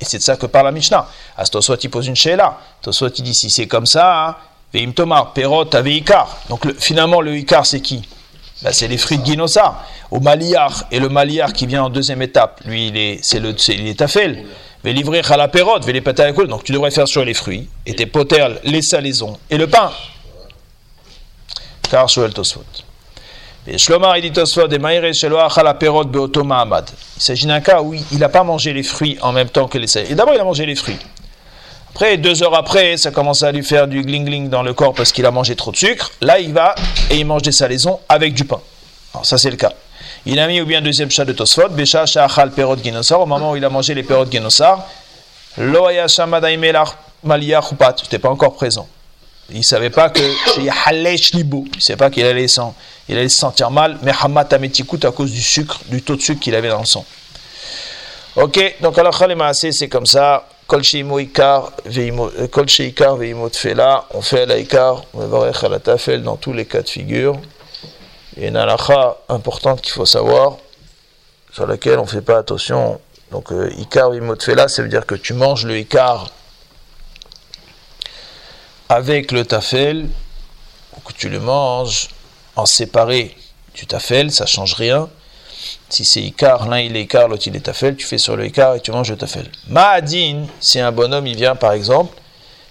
Et 0.00 0.04
c'est 0.04 0.18
de 0.18 0.22
ça 0.22 0.36
que 0.36 0.46
parle 0.46 0.66
la 0.66 0.72
Mishnah. 0.72 1.08
Astosot, 1.36 1.76
il 1.76 1.90
pose 1.90 2.06
une 2.06 2.16
sheila. 2.16 2.58
Tosot, 2.82 3.08
il 3.08 3.22
dit 3.24 3.34
si 3.34 3.50
c'est 3.50 3.66
comme 3.66 3.86
ça, 3.86 4.28
hein, 4.28 4.36
veim 4.72 4.92
tomar, 4.92 5.32
perot, 5.32 5.74
aveikar. 5.74 6.36
Donc 6.48 6.64
le- 6.64 6.74
finalement, 6.74 7.20
le 7.20 7.36
ikar, 7.36 7.64
c'est 7.64 7.80
qui? 7.80 8.06
Ben, 8.62 8.72
C'est 8.72 8.88
les 8.88 8.98
fruits 8.98 9.18
de 9.18 9.22
guinosa. 9.22 9.84
Au 10.10 10.20
maliar, 10.20 10.84
et 10.90 11.00
le 11.00 11.08
maliar 11.08 11.52
qui 11.52 11.66
vient 11.66 11.84
en 11.84 11.90
deuxième 11.90 12.22
étape, 12.22 12.60
lui, 12.64 12.88
il 12.88 12.96
est, 12.96 13.18
c'est 13.22 13.40
le, 13.40 13.54
c'est, 13.56 13.74
il 13.74 13.86
est 13.86 13.98
tafel. 13.98 14.44
Ve 14.84 14.88
livrer 14.88 15.22
à 15.28 15.36
la 15.36 15.48
perot, 15.48 15.80
ve 15.80 15.90
les. 15.90 16.00
Donc 16.46 16.64
tu 16.64 16.72
devrais 16.72 16.90
faire 16.90 17.08
sur 17.08 17.24
les 17.24 17.34
fruits, 17.34 17.68
et 17.86 17.94
tes 17.94 18.06
poters, 18.06 18.58
les 18.62 18.82
salaisons, 18.82 19.38
et 19.50 19.58
le 19.58 19.66
pain. 19.66 19.90
Car 21.90 22.08
Shoel 22.08 22.32
Tosfot. 22.32 22.64
Il 23.68 23.80
s'agit 27.18 27.46
d'un 27.46 27.60
cas 27.60 27.82
où 27.82 27.94
il 27.94 28.18
n'a 28.18 28.28
pas 28.28 28.44
mangé 28.44 28.72
les 28.72 28.84
fruits 28.84 29.18
en 29.20 29.32
même 29.32 29.48
temps 29.48 29.66
que 29.66 29.76
les 29.76 29.88
salaisons. 29.88 30.12
Et 30.12 30.14
d'abord, 30.14 30.34
il 30.34 30.40
a 30.40 30.44
mangé 30.44 30.66
les 30.66 30.76
fruits. 30.76 30.98
Après, 31.96 32.18
deux 32.18 32.42
heures 32.42 32.54
après, 32.54 32.98
ça 32.98 33.10
commence 33.10 33.42
à 33.42 33.50
lui 33.50 33.64
faire 33.64 33.88
du 33.88 34.02
gling-gling 34.02 34.50
dans 34.50 34.62
le 34.62 34.74
corps 34.74 34.92
parce 34.92 35.12
qu'il 35.12 35.24
a 35.24 35.30
mangé 35.30 35.56
trop 35.56 35.72
de 35.72 35.78
sucre. 35.78 36.12
Là, 36.20 36.38
il 36.38 36.52
va 36.52 36.74
et 37.08 37.16
il 37.16 37.24
mange 37.24 37.40
des 37.40 37.52
salaisons 37.52 38.00
avec 38.06 38.34
du 38.34 38.44
pain. 38.44 38.60
Alors, 39.14 39.24
ça, 39.24 39.38
c'est 39.38 39.48
le 39.48 39.56
cas. 39.56 39.72
Il 40.26 40.38
a 40.38 40.46
mis 40.46 40.60
ou 40.60 40.66
bien 40.66 40.82
deuxième 40.82 41.10
chat 41.10 41.24
de 41.24 41.32
Tosfot, 41.32 41.70
Besha 41.70 42.04
Shachal 42.04 42.50
Perot 42.50 42.76
Genosar, 42.84 43.22
au 43.22 43.24
moment 43.24 43.52
où 43.52 43.56
il 43.56 43.64
a 43.64 43.70
mangé 43.70 43.94
les 43.94 44.02
Perot 44.02 44.30
Genosar, 44.30 44.86
Loaya 45.56 46.06
Shamadaïmelar 46.06 46.98
Maliyah 47.24 47.62
Chupat, 47.62 47.96
n'était 48.02 48.18
pas 48.18 48.28
encore 48.28 48.52
présent. 48.56 48.86
Il 49.48 49.56
ne 49.56 49.62
savait 49.62 49.88
pas 49.88 50.10
que 50.10 50.20
il 50.58 50.64
ne 50.64 51.80
savait 51.80 51.96
pas 51.96 52.10
qu'il 52.10 52.26
allait, 52.26 52.46
se 52.46 52.60
sentir 53.28 53.70
mal, 53.70 53.96
mais 54.02 54.12
Hamat 54.20 54.52
à 54.52 55.10
cause 55.12 55.32
du 55.32 55.40
sucre, 55.40 55.80
du 55.86 56.02
taux 56.02 56.16
de 56.16 56.20
sucre 56.20 56.40
qu'il 56.40 56.56
avait 56.56 56.68
dans 56.68 56.80
le 56.80 56.84
sang. 56.84 57.06
Ok, 58.36 58.76
donc 58.82 58.98
alors 58.98 59.18
Khalemaase, 59.18 59.70
c'est 59.70 59.88
comme 59.88 60.04
ça. 60.04 60.46
Euh, 60.68 62.48
kol 62.50 62.68
sheikar 62.68 63.16
veimo 63.16 63.48
tfela, 63.48 64.04
on 64.14 64.20
fait 64.20 64.46
la 64.46 64.58
ikar, 64.58 65.04
on 65.14 65.20
va 65.20 65.26
voir 65.26 65.68
la 65.68 65.78
tafel 65.78 66.24
dans 66.24 66.36
tous 66.36 66.52
les 66.52 66.66
cas 66.66 66.82
de 66.82 66.88
figure. 66.88 67.36
Et 68.36 68.48
une 68.48 68.56
halakha 68.56 69.16
importante 69.28 69.80
qu'il 69.80 69.92
faut 69.92 70.06
savoir, 70.06 70.56
sur 71.52 71.68
laquelle 71.68 72.00
on 72.00 72.02
ne 72.02 72.08
fait 72.08 72.20
pas 72.20 72.38
attention. 72.38 73.00
Donc, 73.30 73.52
euh, 73.52 73.70
ikar 73.78 74.10
veimo 74.10 74.34
tfela, 74.34 74.66
ça 74.66 74.82
veut 74.82 74.88
dire 74.88 75.06
que 75.06 75.14
tu 75.14 75.34
manges 75.34 75.64
le 75.64 75.78
ikar 75.78 76.30
avec 78.88 79.30
le 79.30 79.44
tafel, 79.44 80.08
ou 80.96 81.00
que 81.00 81.12
tu 81.12 81.28
le 81.28 81.38
manges 81.38 82.08
en 82.56 82.66
séparé 82.66 83.36
du 83.74 83.86
tafel, 83.86 84.32
ça 84.32 84.46
change 84.46 84.74
rien. 84.74 85.08
Si 85.88 86.04
c'est 86.04 86.20
Icar, 86.20 86.68
l'un 86.68 86.80
il 86.80 86.96
est 86.96 87.02
Icar, 87.02 87.28
l'autre 87.28 87.44
il 87.46 87.56
est 87.56 87.60
Tafel, 87.60 87.96
tu 87.96 88.06
fais 88.06 88.18
sur 88.18 88.36
le 88.36 88.46
Icar 88.46 88.74
et 88.74 88.80
tu 88.80 88.90
manges 88.90 89.10
le 89.10 89.16
Tafel. 89.16 89.50
Ma'adin, 89.68 90.46
si 90.60 90.80
un 90.80 90.90
bonhomme 90.92 91.26
il 91.26 91.36
vient 91.36 91.54
par 91.54 91.72
exemple 91.72 92.18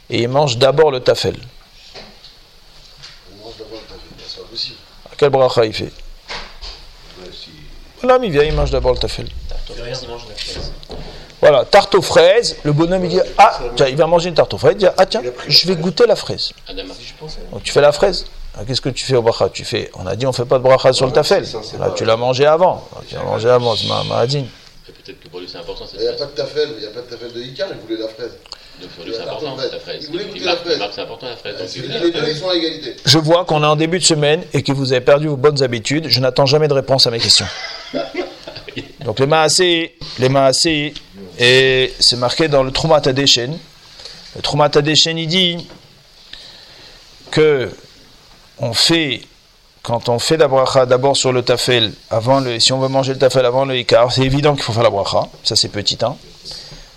et 0.10 0.22
il 0.24 0.29
mange 0.29 0.57
d'abord 0.57 0.91
le 0.91 1.00
Tafel. 1.00 1.36
On 3.31 3.45
mange 3.45 3.57
d'abord 3.57 3.79
le 3.79 3.88
tafel. 3.88 4.00
C'est 4.27 4.38
pas 4.38 4.48
possible. 4.48 4.77
Quel 5.17 5.29
bracha 5.29 5.65
il 5.65 5.74
fait? 5.74 5.91
L'homme 8.03 8.24
il 8.25 8.31
vient, 8.31 8.43
il 8.43 8.53
mange 8.53 8.72
d'abord 8.72 8.93
le 8.93 9.00
Tafel. 9.00 9.27
Voilà, 11.41 11.65
tarte 11.65 11.95
aux 11.95 12.01
fraises, 12.01 12.57
le 12.63 12.74
bonhomme 12.74 13.05
il 13.05 13.10
dit 13.10 13.19
Ah, 13.38 13.60
tiens, 13.75 13.88
il 13.88 13.95
va 13.95 14.07
manger 14.07 14.29
une 14.29 14.36
tarte 14.36 14.53
aux 14.53 14.57
fraises, 14.57 14.74
il 14.74 14.79
dit 14.79 14.88
Ah 14.98 15.05
tiens, 15.05 15.22
je 15.48 15.67
vais 15.67 15.75
goûter 15.75 16.05
la 16.07 16.15
fraise. 16.15 16.51
Pense. 17.19 17.38
Donc 17.51 17.63
tu 17.63 17.72
fais 17.72 17.81
la 17.81 17.91
fraise? 17.91 18.25
Ah, 18.58 18.62
Qu'est-ce 18.66 18.82
que 18.82 18.90
tu 18.90 19.06
fais 19.06 19.16
au 19.16 19.22
bracha? 19.22 19.50
Tu 19.50 19.66
fais, 19.66 19.92
on 19.96 20.06
a 20.08 20.16
dit 20.16 20.26
on 20.26 20.32
fait 20.32 20.46
pas 20.46 20.58
de 20.58 20.64
bracha 20.64 20.94
sur 20.94 21.06
le 21.06 21.12
Tafel. 21.12 21.46
ça, 21.46 21.60
Là, 21.80 21.92
tu 21.96 22.06
l'as 22.06 22.16
mangé 22.16 22.46
avant. 22.46 22.88
Tu 23.08 23.16
l'as 23.16 23.24
mangé 23.24 23.50
avant, 23.50 23.76
c'est 23.76 23.88
ma 23.88 24.04
ma'adin. 24.04 24.40
Et 24.88 24.92
Peut-être 24.92 25.20
que 25.20 25.28
pour 25.28 25.40
lui 25.40 25.48
c'est 25.52 25.58
important 25.58 25.86
Il 25.94 26.00
n'y 26.00 26.08
a 26.08 26.14
pas 26.14 26.26
de 26.26 26.32
tafel, 26.32 26.70
il 26.78 26.82
n'y 26.82 26.86
a 26.86 26.90
pas 26.92 27.02
de 27.02 27.06
tafel 27.08 27.34
de 27.34 27.42
Icar, 27.42 27.68
il 27.72 27.78
voulait 27.80 28.02
la 28.02 28.08
fraise. 28.08 28.38
Donc 28.82 28.90
pour 28.92 29.06
lui 29.06 29.14
c'est 29.14 29.22
important 29.22 29.56
la 29.56 29.80
fraise. 29.80 30.10
Il 30.10 30.12
voulait 30.12 30.46
la 30.46 30.56
fraise. 30.58 30.80
c'est 30.94 31.02
important 31.02 31.28
la 31.28 31.36
fraise. 31.36 31.76
Les 31.76 32.00
deux, 32.00 32.14
ils 32.30 32.38
sont 32.38 32.50
à 32.50 32.56
égalité. 32.56 32.96
Je 33.06 33.18
vois 33.18 33.46
qu'on 33.46 33.64
est 33.64 33.68
en 33.68 33.76
début 33.76 34.00
de 34.00 34.04
semaine 34.04 34.44
et 34.54 34.62
que 34.64 34.72
vous 34.72 34.92
avez 34.94 35.02
perdu 35.02 35.28
vos 35.28 35.38
bonnes 35.38 35.62
habitudes. 35.64 36.08
Je 36.08 36.20
n'attends 36.20 36.46
jamais 36.46 36.68
de 36.68 36.74
réponse 36.74 37.08
à 37.08 37.12
mes 37.12 37.20
questions. 37.20 37.48
Donc 39.06 39.20
les 39.20 39.28
Maasé, 39.28 39.96
les 40.20 40.30
Maasé, 40.30 40.94
et 41.40 41.94
c'est 42.00 42.16
marqué 42.18 42.48
dans 42.48 42.64
le 42.64 42.72
Trumat 42.72 43.02
Adeshen. 43.06 43.58
Le 44.36 44.42
Trumat 44.42 44.72
Adeshen, 44.76 45.18
il 45.18 45.28
dit 45.28 45.68
que 47.32 47.70
on 48.60 48.74
fait, 48.74 49.22
quand 49.84 50.10
on 50.10 50.20
fait 50.20 50.38
la 50.38 50.48
bracha 50.48 50.86
d'abord 50.86 51.18
sur 51.18 51.32
le 51.32 51.44
tafel, 51.44 51.94
avant 52.10 52.44
si 52.60 52.74
on 52.74 52.80
veut 52.80 52.88
manger 52.88 53.14
le 53.14 53.20
tafel 53.20 53.46
avant 53.46 53.66
le 53.66 53.78
ikar, 53.78 54.12
c'est 54.12 54.24
évident 54.24 54.54
qu'il 54.54 54.64
faut 54.64 54.74
faire 54.74 54.84
la 54.84 54.90
bracha. 54.90 55.28
Ça 55.44 55.56
c'est 55.56 55.70
petit 55.70 55.98
1. 56.02 56.16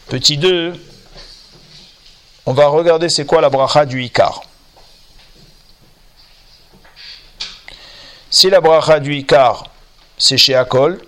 Petit 0.08 0.38
2, 0.38 0.74
on 2.46 2.52
va 2.52 2.66
regarder 2.68 3.08
c'est 3.08 3.26
quoi 3.26 3.40
la 3.40 3.50
bracha 3.50 3.84
du 3.84 4.02
ikar. 4.02 4.42
Si 8.30 8.50
la 8.50 8.60
bracha 8.60 9.00
du 9.00 9.14
Icar, 9.14 9.64
c'est 10.18 10.36
chez 10.36 10.54
Akol, 10.54 11.00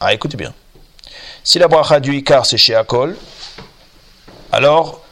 ah 0.00 0.14
écoutez 0.14 0.38
bien, 0.38 0.54
si 1.44 1.58
la 1.58 1.68
bracha 1.68 2.00
du 2.00 2.16
Icar, 2.16 2.46
c'est 2.46 2.56
chez 2.56 2.74
Akol, 2.74 3.18
alors 4.50 5.02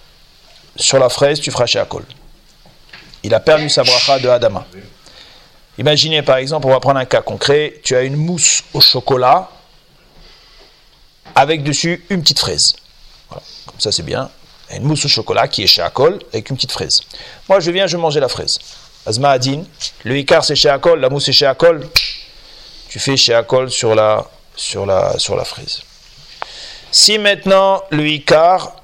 sur 0.76 0.98
la 0.98 1.10
fraise, 1.10 1.40
tu 1.40 1.50
feras 1.50 1.66
chez 1.66 1.78
Akol. 1.78 2.06
Il 3.22 3.34
a 3.34 3.40
perdu 3.40 3.68
sa 3.68 3.82
bracha 3.82 4.18
de 4.18 4.28
Adama. 4.28 4.66
Imaginez 5.78 6.22
par 6.22 6.36
exemple, 6.36 6.66
on 6.66 6.70
va 6.70 6.80
prendre 6.80 6.98
un 6.98 7.04
cas 7.04 7.22
concret, 7.22 7.80
tu 7.82 7.94
as 7.94 8.02
une 8.02 8.16
mousse 8.16 8.62
au 8.74 8.80
chocolat 8.80 9.48
avec 11.34 11.62
dessus 11.62 12.04
une 12.10 12.22
petite 12.22 12.38
fraise. 12.38 12.74
Voilà, 13.28 13.42
comme 13.66 13.80
ça 13.80 13.92
c'est 13.92 14.02
bien. 14.02 14.30
Une 14.70 14.82
mousse 14.84 15.04
au 15.04 15.08
chocolat 15.08 15.48
qui 15.48 15.62
est 15.62 15.66
chez 15.66 15.82
Akol 15.82 16.18
avec 16.32 16.50
une 16.50 16.56
petite 16.56 16.72
fraise. 16.72 17.00
Moi 17.48 17.60
je 17.60 17.70
viens, 17.70 17.86
je 17.86 17.96
manger 17.96 18.20
la 18.20 18.28
fraise. 18.28 18.58
Azma 19.06 19.30
Adin, 19.30 19.62
le 20.04 20.18
Icar 20.18 20.44
c'est 20.44 20.56
chez 20.56 20.68
Akol, 20.68 21.00
la 21.00 21.08
mousse 21.08 21.26
c'est 21.26 21.32
chez 21.32 21.46
Akol. 21.46 21.88
Tu 22.88 22.98
fais 22.98 23.16
chez 23.16 23.34
Akol 23.34 23.70
sur 23.70 23.94
la, 23.94 24.26
sur 24.56 24.84
la, 24.84 25.18
sur 25.18 25.36
la 25.36 25.44
fraise. 25.44 25.82
Si 26.90 27.18
maintenant 27.18 27.82
le 27.90 28.06
Icar, 28.06 28.74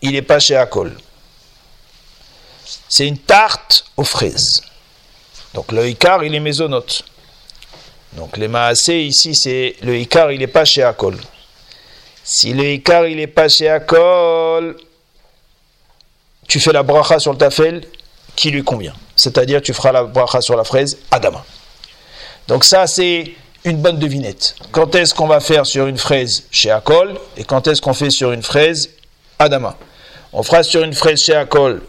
il 0.00 0.12
n'est 0.12 0.22
pas 0.22 0.38
chez 0.38 0.56
Akol, 0.56 0.96
c'est 2.88 3.06
une 3.06 3.18
tarte 3.18 3.84
aux 3.96 4.04
fraises. 4.04 4.62
Donc 5.54 5.72
le 5.72 5.88
Icar, 5.88 6.24
il 6.24 6.34
est 6.34 6.40
mésonote. 6.40 7.04
Donc 8.14 8.36
les 8.36 8.48
Maasé 8.48 9.02
ici, 9.04 9.34
c'est 9.34 9.76
le 9.82 9.96
Icar, 9.96 10.32
il 10.32 10.40
n'est 10.40 10.46
pas 10.46 10.64
chez 10.64 10.82
Akol. 10.82 11.16
Si 12.24 12.52
le 12.52 12.64
Icar, 12.64 13.06
il 13.06 13.16
n'est 13.16 13.26
pas 13.26 13.48
chez 13.48 13.68
Akol, 13.68 14.76
tu 16.48 16.60
fais 16.60 16.72
la 16.72 16.82
bracha 16.82 17.18
sur 17.18 17.32
le 17.32 17.38
tafel 17.38 17.86
qui 18.36 18.50
lui 18.50 18.62
convient. 18.62 18.94
C'est-à-dire, 19.16 19.62
tu 19.62 19.72
feras 19.72 19.92
la 19.92 20.04
bracha 20.04 20.40
sur 20.40 20.56
la 20.56 20.64
fraise 20.64 20.98
Adama. 21.10 21.44
Donc 22.48 22.64
ça, 22.64 22.86
c'est 22.86 23.32
une 23.64 23.76
bonne 23.76 23.98
devinette. 23.98 24.56
Quand 24.72 24.94
est-ce 24.94 25.14
qu'on 25.14 25.26
va 25.26 25.40
faire 25.40 25.66
sur 25.66 25.86
une 25.86 25.98
fraise 25.98 26.44
chez 26.50 26.70
Akol 26.70 27.18
et 27.36 27.44
quand 27.44 27.66
est-ce 27.68 27.80
qu'on 27.80 27.94
fait 27.94 28.10
sur 28.10 28.32
une 28.32 28.42
fraise 28.42 28.90
Adama 29.38 29.76
On 30.32 30.42
fera 30.42 30.62
sur 30.62 30.82
une 30.82 30.94
fraise 30.94 31.22
chez 31.22 31.34
Akol 31.34 31.82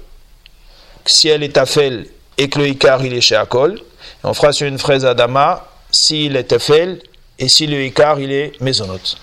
si 1.05 1.27
elle 1.29 1.43
est 1.43 1.53
tafel 1.53 2.07
et 2.38 2.50
que 2.50 2.60
le 2.60 2.67
Icar 2.67 3.03
il 3.03 3.13
est 3.13 3.22
chez 3.22 3.36
Akol. 3.36 3.79
On 4.24 4.33
fera 4.33 4.53
sur 4.53 4.67
une 4.67 4.77
fraise 4.77 5.05
Adama 5.05 5.65
s'il 5.91 6.36
est 6.36 6.43
tafel 6.45 7.01
et 7.39 7.48
si 7.48 7.67
le 7.67 7.83
Icar 7.83 8.19
il 8.19 8.31
est 8.31 8.62
mésonote. 8.62 9.17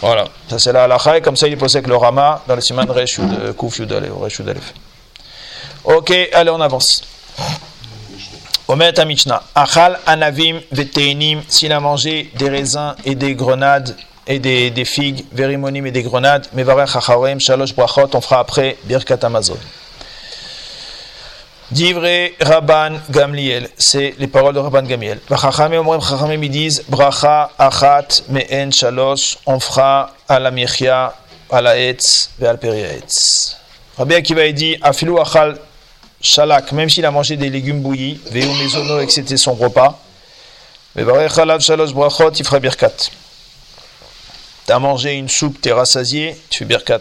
Voilà, 0.00 0.26
ça 0.48 0.58
c'est 0.58 0.72
la 0.72 0.84
halakha 0.84 1.18
et 1.18 1.22
comme 1.22 1.36
ça 1.36 1.46
il 1.46 1.54
est 1.54 1.62
avec 1.62 1.86
le 1.86 1.96
Rama 1.96 2.42
dans 2.46 2.54
le 2.54 2.60
siman 2.60 2.88
Resh 2.90 3.18
de 3.18 3.52
Kouf 3.52 3.78
Yudalef. 3.78 4.10
Resh 4.20 4.38
Yudalef. 4.38 4.74
Ok, 5.84 6.12
allez, 6.32 6.50
on 6.50 6.60
avance. 6.60 7.02
Omet 8.68 8.92
Mishnah. 9.06 9.42
Achal 9.54 9.98
anavim 10.04 10.60
veteinim. 10.72 11.42
S'il 11.48 11.72
a 11.72 11.80
mangé 11.80 12.30
des 12.34 12.48
raisins 12.50 12.94
et 13.04 13.14
des 13.14 13.34
grenades 13.34 13.96
et 14.26 14.40
des, 14.40 14.70
des 14.70 14.84
figues, 14.84 15.24
verimonim 15.32 15.86
et 15.86 15.92
des 15.92 16.02
grenades, 16.02 16.48
mevarech 16.52 16.96
acharem, 16.96 17.38
shalosh 17.38 17.74
brachot, 17.74 18.10
on 18.14 18.20
fera 18.20 18.40
après 18.40 18.76
birkat 18.84 19.18
Amazon. 19.22 19.56
Divré 21.72 22.36
Rabban 22.40 23.00
Gamliel, 23.10 23.68
c'est 23.76 24.14
les 24.20 24.28
paroles 24.28 24.54
de 24.54 24.60
Rabban 24.60 24.84
Gamliel. 24.84 25.18
Chachamim 25.28 26.42
ils 26.44 26.48
disent 26.48 26.84
bracha 26.88 27.50
achat 27.58 28.06
me'en 28.28 28.70
shalosh, 28.70 29.38
on 29.46 29.58
fera 29.58 30.14
à 30.28 30.38
la 30.38 30.52
michya, 30.52 31.12
à 31.50 31.60
la 31.60 31.76
etz, 31.76 32.30
et 32.40 32.46
al 32.46 32.56
etz. 32.62 33.56
Rabbi 33.98 34.14
Akiva 34.14 34.52
dit 34.52 34.76
afilu 34.80 35.18
achal 35.18 35.58
shalak, 36.20 36.70
même 36.70 36.88
s'il 36.88 37.04
a 37.04 37.10
mangé 37.10 37.36
des 37.36 37.50
légumes 37.50 37.80
bouillis, 37.80 38.20
veu 38.30 38.46
mesono 38.62 39.00
et 39.00 39.06
que 39.06 39.12
c'était 39.12 39.36
son 39.36 39.54
repas, 39.54 39.98
mais 40.94 41.02
varech 41.02 41.36
alav 41.36 41.60
shalosh 41.60 41.92
brachot, 41.92 42.30
il 42.30 42.44
fera 42.44 42.60
birkat. 42.60 43.10
T'as 44.66 44.78
mangé 44.78 45.14
une 45.14 45.28
soupe, 45.28 45.60
t'es 45.60 45.72
rassasié, 45.72 46.36
tu 46.48 46.60
fais 46.60 46.64
birkat. 46.64 47.00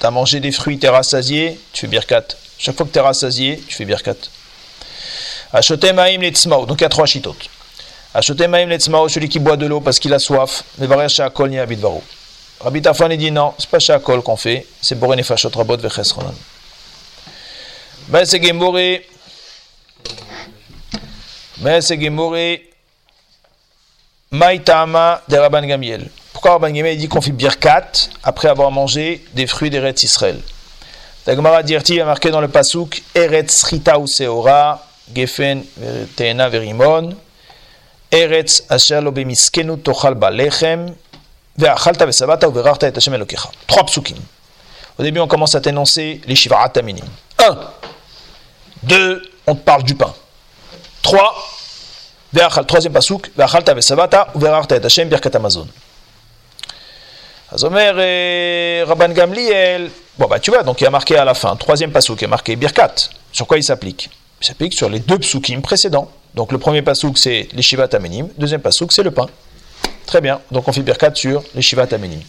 T'as 0.00 0.10
mangé 0.10 0.40
des 0.40 0.50
fruits, 0.50 0.80
t'es 0.80 0.88
rassasié, 0.88 1.60
tu 1.72 1.82
fais 1.82 1.86
birkat. 1.86 2.24
Chaque 2.62 2.76
fois 2.76 2.86
que 2.86 2.92
tu 2.92 2.98
es 3.00 3.02
rassasié, 3.02 3.60
tu 3.66 3.74
fais 3.74 3.84
birkat. 3.84 4.14
Achotem 5.52 5.96
maïm 5.96 6.22
letzmao. 6.22 6.64
Donc 6.64 6.80
il 6.80 6.84
y 6.84 6.86
a 6.86 6.88
trois 6.88 7.06
chitotes. 7.06 7.48
Achotem 8.14 8.52
maïm 8.52 8.68
letzmao, 8.68 9.08
celui 9.08 9.28
qui 9.28 9.40
boit 9.40 9.56
de 9.56 9.66
l'eau 9.66 9.80
parce 9.80 9.98
qu'il 9.98 10.14
a 10.14 10.20
soif. 10.20 10.62
Mais 10.78 10.86
varer 10.86 11.08
shakol 11.08 11.50
ni 11.50 11.58
abidvaro. 11.58 12.04
Rabbi 12.60 12.80
Tafan 12.80 13.10
il 13.10 13.18
dit 13.18 13.32
non, 13.32 13.52
c'est 13.58 13.68
pas 13.68 13.80
shakol 13.80 14.22
qu'on 14.22 14.36
fait, 14.36 14.64
c'est 14.80 14.96
boré 14.96 15.16
nefashot 15.16 15.50
rabot 15.52 15.76
vechesronan. 15.76 16.32
Ben 18.06 18.24
c'est 18.24 18.40
gemoré. 18.40 19.08
Ben 21.58 21.80
c'est. 21.80 21.98
Maïtama 24.30 25.20
de 25.28 25.36
Rabban 25.36 25.66
Gamiel. 25.66 26.08
Pourquoi 26.32 26.52
Rabban 26.52 26.70
Gamiel 26.70 26.96
dit 26.96 27.08
qu'on 27.08 27.20
fait 27.20 27.32
birkat 27.32 27.90
après 28.22 28.48
avoir 28.48 28.70
mangé 28.70 29.24
des 29.34 29.48
fruits 29.48 29.68
des 29.68 29.80
Retz 29.80 30.04
Israël 30.04 30.40
la 31.26 31.36
Gemara 31.36 31.62
Dirti 31.62 32.00
a 32.00 32.04
marqué 32.04 32.30
dans 32.30 32.40
le 32.40 32.48
pasuk 32.48 33.02
Eretz 33.14 33.62
Rita 33.64 33.98
ou 33.98 34.06
Seora, 34.06 34.84
Gefen 35.14 35.64
Teena 36.16 36.48
Verimon, 36.48 37.14
Eretz 38.10 38.64
Asher 38.68 39.00
lo 39.00 39.12
bemiskenu 39.12 39.78
tochal 39.78 40.14
balechem, 40.14 40.94
ve'achalta 41.56 42.06
ve'sabata 42.06 42.48
u'verarta 42.48 42.88
et 42.88 42.96
Hashem 42.96 43.14
Elokecha. 43.14 43.50
Trois 43.66 43.84
psukim. 43.84 44.16
Au 44.98 45.02
début, 45.02 45.20
on 45.20 45.28
commence 45.28 45.54
à 45.54 45.60
t'énoncer 45.60 46.20
les 46.26 46.36
shivarat 46.36 46.72
aminim. 46.76 47.06
Un. 47.38 47.58
Deux, 48.82 49.22
on 49.46 49.54
te 49.54 49.60
parle 49.60 49.84
du 49.84 49.94
pain. 49.94 50.12
Trois. 51.02 51.34
Ve'achal, 52.32 52.66
troisième 52.66 52.92
pasuk, 52.92 53.30
ve'achalta 53.36 53.74
ve'sabata 53.74 54.28
u'verarta 54.34 54.76
et 54.76 54.84
Hashem 54.84 55.08
birkat 55.08 55.34
Amazon. 55.34 55.68
Azomer 57.52 57.92
et 57.98 58.82
Rabban 58.86 59.10
Gamliel. 59.10 59.90
Bon, 60.18 60.26
bah 60.26 60.40
tu 60.40 60.50
vois, 60.50 60.62
donc 60.62 60.80
il 60.80 60.84
y 60.84 60.86
a 60.86 60.90
marqué 60.90 61.16
à 61.16 61.24
la 61.24 61.34
fin, 61.34 61.54
troisième 61.56 61.90
pasouk, 61.90 62.20
il 62.20 62.22
y 62.22 62.24
a 62.24 62.28
marqué 62.28 62.56
Birkat. 62.56 62.94
Sur 63.30 63.46
quoi 63.46 63.58
il 63.58 63.62
s'applique? 63.62 64.08
Il 64.40 64.46
s'applique 64.46 64.72
sur 64.72 64.88
les 64.88 65.00
deux 65.00 65.18
psukim 65.18 65.60
précédents. 65.60 66.10
Donc 66.34 66.50
le 66.50 66.58
premier 66.58 66.80
pasouk, 66.80 67.18
c'est 67.18 67.48
les 67.52 67.62
Shivat 67.62 67.88
Amenim. 67.92 68.28
Deuxième 68.38 68.62
pasouk, 68.62 68.92
c'est 68.92 69.02
le 69.02 69.10
pain. 69.10 69.26
Très 70.06 70.22
bien. 70.22 70.40
Donc 70.50 70.66
on 70.66 70.72
fait 70.72 70.80
Birkat 70.82 71.14
sur 71.14 71.42
les 71.54 71.62
Shivat 71.62 71.88
Amenim. 71.92 72.20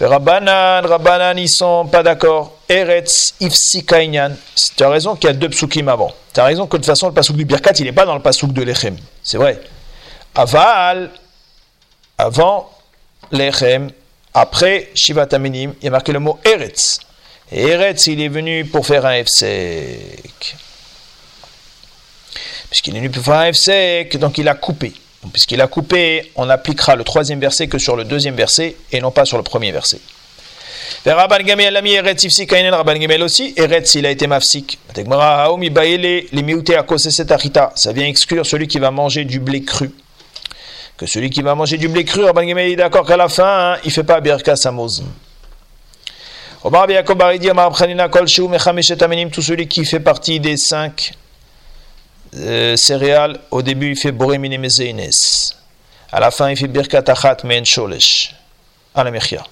Rabbanan, 0.00 0.84
Rabbanan, 0.84 1.38
ils 1.38 1.48
sont 1.48 1.86
pas 1.86 2.02
d'accord. 2.02 2.58
Eretz, 2.68 3.34
Ifsi, 3.40 3.84
Kainyan. 3.84 4.32
Tu 4.76 4.82
as 4.82 4.88
raison 4.88 5.14
qu'il 5.14 5.28
y 5.28 5.30
a 5.30 5.34
deux 5.34 5.48
psukim 5.48 5.88
avant. 5.88 6.12
Tu 6.34 6.40
as 6.40 6.44
raison 6.44 6.66
que 6.66 6.76
de 6.76 6.82
toute 6.82 6.86
façon, 6.86 7.06
le 7.06 7.14
pasouk 7.14 7.36
du 7.36 7.44
Birkat, 7.44 7.72
il 7.78 7.84
n'est 7.84 7.92
pas 7.92 8.04
dans 8.04 8.14
le 8.14 8.22
pasouk 8.22 8.52
de 8.52 8.62
l'Echem. 8.62 8.96
C'est 9.22 9.38
vrai. 9.38 9.60
Aval, 10.34 11.10
avant 12.18 12.68
l'Echem, 13.32 13.90
après 14.34 14.90
Shivat 14.94 15.28
Aminim, 15.32 15.74
il 15.80 15.84
y 15.84 15.88
a 15.88 15.90
marqué 15.90 16.12
le 16.12 16.20
mot 16.20 16.38
Eretz. 16.44 17.00
Et 17.50 17.66
Eretz, 17.66 18.06
il 18.06 18.20
est 18.20 18.28
venu 18.28 18.64
pour 18.64 18.86
faire 18.86 19.04
un 19.04 19.14
Efsek. 19.14 20.56
Puisqu'il 22.70 22.96
est 22.96 23.00
venu 23.00 23.10
pour 23.10 23.22
faire 23.22 23.34
un 23.34 23.46
Efsek, 23.46 24.16
donc 24.18 24.38
il 24.38 24.48
a 24.48 24.54
coupé. 24.54 24.92
Puisqu'il 25.32 25.60
a 25.60 25.66
coupé, 25.66 26.32
on 26.36 26.48
appliquera 26.48 26.96
le 26.96 27.04
troisième 27.04 27.40
verset 27.40 27.68
que 27.68 27.78
sur 27.78 27.94
le 27.94 28.04
deuxième 28.04 28.34
verset 28.34 28.76
et 28.90 29.00
non 29.00 29.10
pas 29.10 29.24
sur 29.24 29.36
le 29.36 29.42
premier 29.42 29.70
verset. 29.70 30.00
Vers 31.04 31.16
Rabban 31.16 31.42
Gamel, 31.44 31.72
l'ami 31.72 31.92
Eretz 31.92 32.24
Ifsik 32.24 32.52
Rabban 32.52 32.96
Gamel 32.96 33.22
aussi, 33.22 33.54
Eretz, 33.56 33.94
il 33.94 34.06
a 34.06 34.10
été 34.10 34.26
mafsik. 34.26 34.78
Ça 37.74 37.92
vient 37.92 38.06
exclure 38.06 38.46
celui 38.46 38.68
qui 38.68 38.78
va 38.78 38.90
manger 38.90 39.24
du 39.24 39.40
blé 39.40 39.62
cru. 39.62 39.90
Que 41.02 41.08
celui 41.08 41.30
qui 41.30 41.42
va 41.42 41.56
manger 41.56 41.78
du 41.78 41.88
blé 41.88 42.04
cru, 42.04 42.22
Gamel 42.32 42.70
est 42.70 42.76
d'accord 42.76 43.04
qu'à 43.04 43.16
la 43.16 43.28
fin, 43.28 43.72
hein, 43.72 43.78
il 43.82 43.88
ne 43.88 43.92
fait 43.92 44.04
pas 44.04 44.20
Birka 44.20 44.54
Samoz. 44.54 45.02
Omar 46.62 46.88
Yaakov 46.88 47.16
Baridi, 47.16 47.50
Omar 47.50 47.72
Kol 48.08 48.28
Sheu, 48.28 48.46
Amenim, 49.00 49.28
tout 49.28 49.42
celui 49.42 49.66
qui 49.66 49.84
fait 49.84 49.98
partie 49.98 50.38
des 50.38 50.56
cinq 50.56 51.14
euh, 52.36 52.76
céréales, 52.76 53.40
au 53.50 53.62
début 53.62 53.90
il 53.90 53.96
fait 53.96 54.12
Boremine 54.12 54.56
Mezeines. 54.58 55.10
À 56.12 56.20
la 56.20 56.30
fin 56.30 56.50
il 56.50 56.56
fait 56.56 56.68
Birkat 56.68 57.02
Achat 57.08 57.38
Men 57.42 57.66
Sholesh. 57.66 58.36
À 58.94 59.02
la 59.02 59.10
Mechia. 59.10 59.42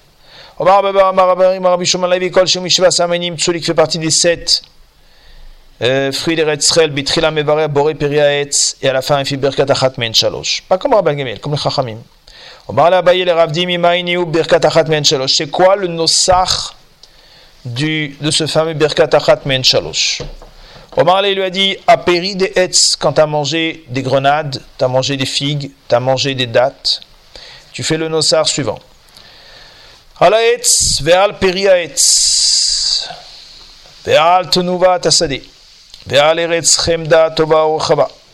Omar 0.57 0.81
Baba, 0.81 1.09
Omar 1.09 1.31
Abari, 1.31 1.57
Omar 1.57 1.71
Rabbi 1.71 1.85
Shimon 1.85 2.07
Levi, 2.07 2.31
Kol 2.31 2.47
Sheu, 2.47 2.61
Mishva 2.61 2.91
Samenim, 2.91 3.35
tout 3.35 3.41
celui 3.41 3.59
qui 3.59 3.65
fait 3.65 3.73
partie 3.73 3.99
des 3.99 4.09
sept 4.09 4.61
euh, 5.81 6.11
fruits 6.11 6.35
des 6.35 6.43
Retzrel, 6.43 6.91
Bitrila 6.91 7.31
Mevare, 7.31 7.67
Boré 7.67 7.95
Periaetz, 7.95 8.77
et 8.81 8.89
à 8.89 8.93
la 8.93 9.01
fin 9.01 9.23
fait 9.25 9.37
Birkat 9.37 9.65
Achat 9.67 9.93
Men 9.97 10.13
Shalosh. 10.13 10.63
Pas 10.69 10.77
comme 10.77 10.93
Rabban 10.93 11.13
Gamel, 11.13 11.39
comme 11.39 11.57
Chachamim. 11.57 11.97
Le 12.69 15.03
Shalosh. 15.03 15.33
C'est 15.33 15.49
quoi 15.49 15.75
le 15.75 15.87
Nosach 15.87 16.75
du, 17.65 18.15
de 18.21 18.29
ce 18.29 18.45
fameux 18.45 18.73
Birkat 18.73 19.09
Achat 19.11 19.39
Men 19.45 19.63
Shalosh? 19.63 20.21
Omar 20.97 21.21
lui 21.21 21.41
a 21.41 21.49
dit 21.49 21.77
Apéri 21.87 22.35
des 22.35 22.51
Hetz, 22.55 22.97
quand 22.97 23.13
tu 23.13 23.21
as 23.21 23.25
mangé 23.25 23.85
des 23.87 24.01
grenades, 24.01 24.61
tu 24.77 24.83
as 24.83 24.89
mangé 24.89 25.15
des 25.15 25.25
figues, 25.25 25.71
tu 25.87 25.95
as 25.95 26.01
mangé 26.01 26.35
des 26.35 26.47
dattes, 26.47 26.99
tu 27.71 27.81
fais 27.81 27.97
le 27.97 28.09
nosar 28.09 28.47
suivant. 28.47 28.79
Ala 30.19 30.43
Hetz, 30.43 31.01
Ve'al 31.01 31.39
Peri 31.39 31.67
Ve'al 34.05 34.49
Tenuva 34.49 34.99
Tasade, 34.99 35.39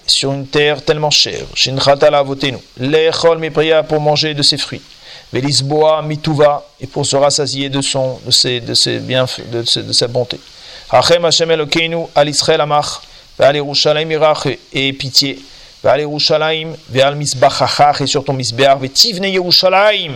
Sur 0.10 0.32
une 0.32 0.48
terre 0.48 0.82
tellement 0.86 1.10
chère, 1.10 1.44
Shinchat 1.54 2.10
la 2.10 2.22
votenu, 2.22 2.58
Lechol 2.80 3.40
Mepria 3.40 3.84
pour 3.84 4.00
manger 4.00 4.34
de 4.34 4.42
ses 4.42 4.58
fruits. 4.58 4.82
Velisboa 5.34 6.02
mituva, 6.02 6.64
et 6.80 6.88
pour 6.88 7.06
se 7.06 7.18
rassasier 7.18 7.68
de, 7.68 7.82
son, 7.82 8.18
de, 8.26 8.32
ses, 8.32 8.62
de, 8.62 8.74
ses 8.74 9.00
bienfaits, 9.00 9.50
de, 9.52 9.64
ses- 9.64 9.84
de 9.84 9.92
sa 9.92 10.08
bonté. 10.08 10.40
Hachem 10.90 11.26
Hashem 11.26 11.52
Elokeinu, 11.52 12.06
al 12.16 12.30
Israël 12.30 12.62
Amach, 12.62 13.02
ve'al 13.38 13.58
Yerushalayim 13.58 14.10
Irach, 14.12 14.48
et 14.72 14.94
pitié, 14.94 15.38
ve'al 15.84 16.00
Yerushalayim, 16.00 16.70
ve'al 16.90 17.16
Misbachachach, 17.18 18.00
et 18.00 18.08
sur 18.08 18.24
ton 18.24 18.32
Misbeach, 18.32 18.80
ve'tivne 18.80 19.26
Yerushalayim, 19.26 20.14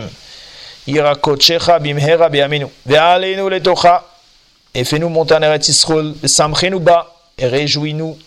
Irakochecha 0.86 1.78
bimhera 1.78 2.30
be'amenu, 2.30 2.68
ve'alenu 2.86 3.50
letocha, 3.50 4.02
et 4.74 4.84
fais-nous 4.84 5.10
monter 5.10 5.34
en 5.34 5.42
Eretz 5.42 5.68
Yisrael, 5.68 6.14
ve'samchenu 6.22 6.78
ba, 6.78 7.11
et 7.38 7.46
réjouis-nous, 7.46 8.18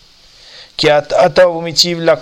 la 0.82 2.16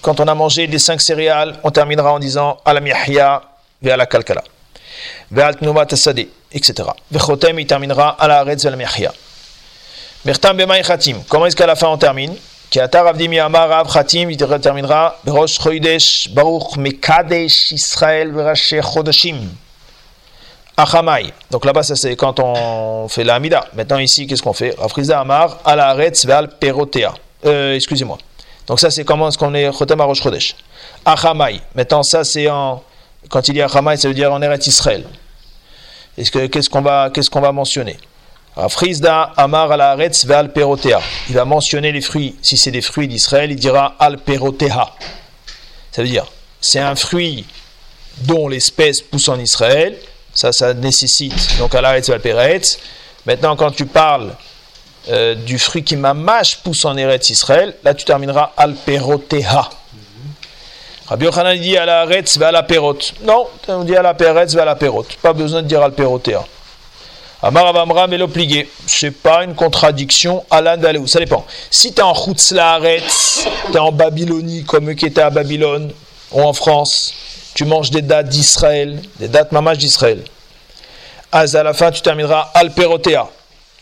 quand 0.00 0.20
on 0.20 0.28
a 0.28 0.34
mangé 0.34 0.66
les 0.66 0.78
cinq 0.78 1.00
céréales, 1.00 1.58
on 1.62 1.70
terminera 1.70 2.12
en 2.12 2.18
disant 2.18 2.58
Alam 2.64 2.86
Yahya, 2.86 3.42
Ve'ala 3.82 4.06
Kalkala, 4.06 4.42
etc. 6.52 6.88
Ve'chotem, 7.10 7.58
il 7.58 7.66
terminera 7.66 8.16
Ala 8.18 8.40
Aretz 8.40 8.64
Ve'alam 8.64 8.80
Yahya. 8.80 9.12
Mertam 10.24 10.56
Bemai 10.56 10.82
Khatim, 10.82 11.22
comment 11.28 11.46
est-ce 11.46 11.56
qu'à 11.56 11.66
la 11.66 11.76
fin 11.76 11.88
on 11.88 11.98
termine? 11.98 12.34
Ki 12.70 12.80
atar 12.80 13.06
avdim 13.06 13.32
yamar 13.32 13.68
Rav 13.68 13.92
Khatim, 13.92 14.30
il 14.30 14.36
terminera 14.36 15.16
Berosh 15.24 15.60
Chodesh 15.60 16.28
Baruch 16.30 16.76
Mekadesh 16.76 17.70
Israël 17.72 18.32
Verache 18.32 18.74
Chodashim. 18.80 19.48
Achamai. 20.76 21.32
Donc 21.50 21.64
là-bas, 21.64 21.84
ça 21.84 21.94
c'est 21.94 22.16
quand 22.16 22.40
on 22.40 23.06
fait 23.08 23.22
la. 23.24 23.38
Maintenant 23.38 23.98
ici, 23.98 24.26
qu'est-ce 24.26 24.42
qu'on 24.42 24.52
fait? 24.52 24.74
Rafriza 24.76 25.20
Amar, 25.20 25.58
Ala 25.64 25.88
Aretz 25.90 26.26
Ve'al 26.26 26.48
Perotea. 26.58 27.14
Euh, 27.46 27.74
excusez-moi. 27.74 28.18
Donc 28.66 28.80
ça 28.80 28.90
c'est 28.90 29.04
comment 29.04 29.28
est-ce 29.28 29.38
qu'on 29.38 29.54
est 29.54 29.70
Chotem 29.72 30.00
Arosh 30.00 30.22
Chodesh? 30.22 30.56
Achamai. 31.04 31.60
Maintenant 31.74 32.02
ça 32.02 32.24
c'est 32.24 32.48
en 32.48 32.82
quand 33.28 33.46
il 33.48 33.54
dit 33.54 33.62
Achamai, 33.62 33.96
ça 33.96 34.08
veut 34.08 34.14
dire 34.14 34.32
en 34.32 34.42
Eretz 34.42 34.66
Israël. 34.66 35.04
Est-ce 36.18 36.30
que 36.30 36.46
qu'est-ce 36.46 36.70
qu'on 36.70 36.82
va 36.82 37.10
qu'est-ce 37.12 37.30
qu'on 37.30 37.40
va 37.40 37.52
mentionner? 37.52 37.96
Afrizda 38.56 39.32
Amar 39.36 39.70
al 39.70 39.80
Aretz 39.80 40.24
ve'al 40.24 40.52
perotea. 40.52 41.00
Il 41.28 41.34
va 41.36 41.44
mentionner 41.44 41.92
les 41.92 42.00
fruits. 42.00 42.36
Si 42.42 42.56
c'est 42.56 42.70
des 42.70 42.82
fruits 42.82 43.08
d'Israël, 43.08 43.50
il 43.52 43.56
dira 43.56 43.94
al 43.98 44.18
perotea. 44.18 44.90
Ça 45.92 46.02
veut 46.02 46.08
dire 46.08 46.26
c'est 46.60 46.80
un 46.80 46.96
fruit 46.96 47.44
dont 48.22 48.48
l'espèce 48.48 49.02
pousse 49.02 49.28
en 49.28 49.38
Israël. 49.38 49.96
Ça, 50.34 50.52
ça 50.52 50.74
nécessite 50.74 51.58
donc 51.58 51.74
al 51.74 52.02
peretz. 52.20 52.78
Maintenant, 53.26 53.56
quand 53.56 53.70
tu 53.70 53.86
parles 53.86 54.34
euh, 55.08 55.34
du 55.34 55.58
fruit 55.58 55.84
qui 55.84 55.96
mamash 55.96 56.58
pousse 56.58 56.84
en 56.84 56.96
Eretz 56.96 57.30
Israël, 57.30 57.74
là 57.84 57.94
tu 57.94 58.04
termineras 58.04 58.52
al 58.56 58.74
peroteha. 58.74 59.70
Rabbi 61.06 61.26
Yochanan 61.26 61.58
dit 61.58 61.76
à 61.76 61.84
la 61.84 62.06
va 62.06 62.48
à 62.48 62.52
la. 62.52 62.66
Non, 63.22 63.46
on 63.68 63.84
dit 63.84 63.96
à 63.96 64.02
la 64.02 64.12
va 64.12 64.62
à 64.62 64.64
la. 64.64 64.74
Pas 65.22 65.32
besoin 65.32 65.62
de 65.62 65.68
dire 65.68 65.82
al 65.82 65.92
peroteha. 65.92 66.44
Amar 67.42 67.66
Avamra 67.66 68.06
Melopligué. 68.06 68.70
C'est 68.86 69.10
pas 69.10 69.44
une 69.44 69.54
contradiction. 69.54 70.44
Alan 70.50 70.78
Daleu. 70.78 71.06
Ça 71.06 71.18
dépend. 71.18 71.44
Si 71.70 71.92
tu 71.92 72.00
es 72.00 72.02
en 72.02 72.14
Chutz 72.14 72.52
Laaretz, 72.52 73.46
tu 73.66 73.76
es 73.76 73.78
en 73.78 73.92
Babylonie 73.92 74.64
comme 74.64 74.88
eux 74.88 74.94
qui 74.94 75.04
étaient 75.04 75.20
à 75.20 75.28
Babylone 75.28 75.92
ou 76.32 76.40
en 76.40 76.54
France, 76.54 77.12
tu 77.54 77.64
manges 77.64 77.90
des 77.90 78.02
dates 78.02 78.28
d'Israël, 78.28 79.00
des 79.18 79.28
dates 79.28 79.52
mamash 79.52 79.78
d'Israël. 79.78 80.22
À 81.32 81.44
la 81.46 81.74
fin, 81.74 81.90
tu 81.90 82.00
termineras 82.00 82.50
al 82.54 82.72
perotea 82.72 83.28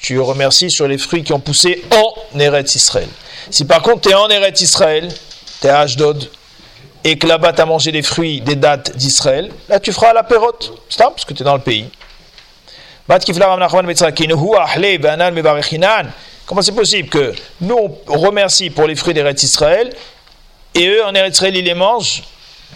tu 0.02 0.18
remercies 0.18 0.70
sur 0.70 0.88
les 0.88 0.98
fruits 0.98 1.22
qui 1.22 1.32
ont 1.32 1.40
poussé 1.40 1.82
en 1.92 2.38
Eretz 2.38 2.74
Israël. 2.74 3.08
Si 3.50 3.64
par 3.64 3.82
contre 3.82 4.02
tu 4.02 4.10
es 4.10 4.14
en 4.14 4.28
Eretz 4.28 4.60
Israël, 4.60 5.08
tu 5.60 5.66
es 5.68 5.70
à 5.70 5.80
Ashdod, 5.80 6.28
et 7.04 7.16
que 7.16 7.26
là-bas 7.26 7.52
tu 7.52 7.60
as 7.60 7.66
mangé 7.66 7.92
des 7.92 8.02
fruits, 8.02 8.40
des 8.40 8.56
dates 8.56 8.96
d'Israël, 8.96 9.52
là 9.68 9.78
tu 9.78 9.92
feras 9.92 10.12
la 10.12 10.24
pérote, 10.24 10.72
c'est 10.88 10.98
parce 10.98 11.24
que 11.24 11.32
tu 11.32 11.42
es 11.42 11.44
dans 11.44 11.54
le 11.54 11.60
pays. 11.60 11.88
Comment 16.46 16.62
c'est 16.62 16.72
possible 16.72 17.08
que 17.08 17.34
nous 17.60 17.98
on 18.08 18.18
remercie 18.18 18.70
pour 18.70 18.86
les 18.88 18.96
fruits 18.96 19.14
d'Eretz 19.14 19.42
Israël, 19.44 19.94
et 20.74 20.88
eux 20.88 21.04
en 21.04 21.14
Eretz 21.14 21.36
Israël 21.36 21.56
ils 21.56 21.64
les 21.64 21.74
mangent 21.74 22.24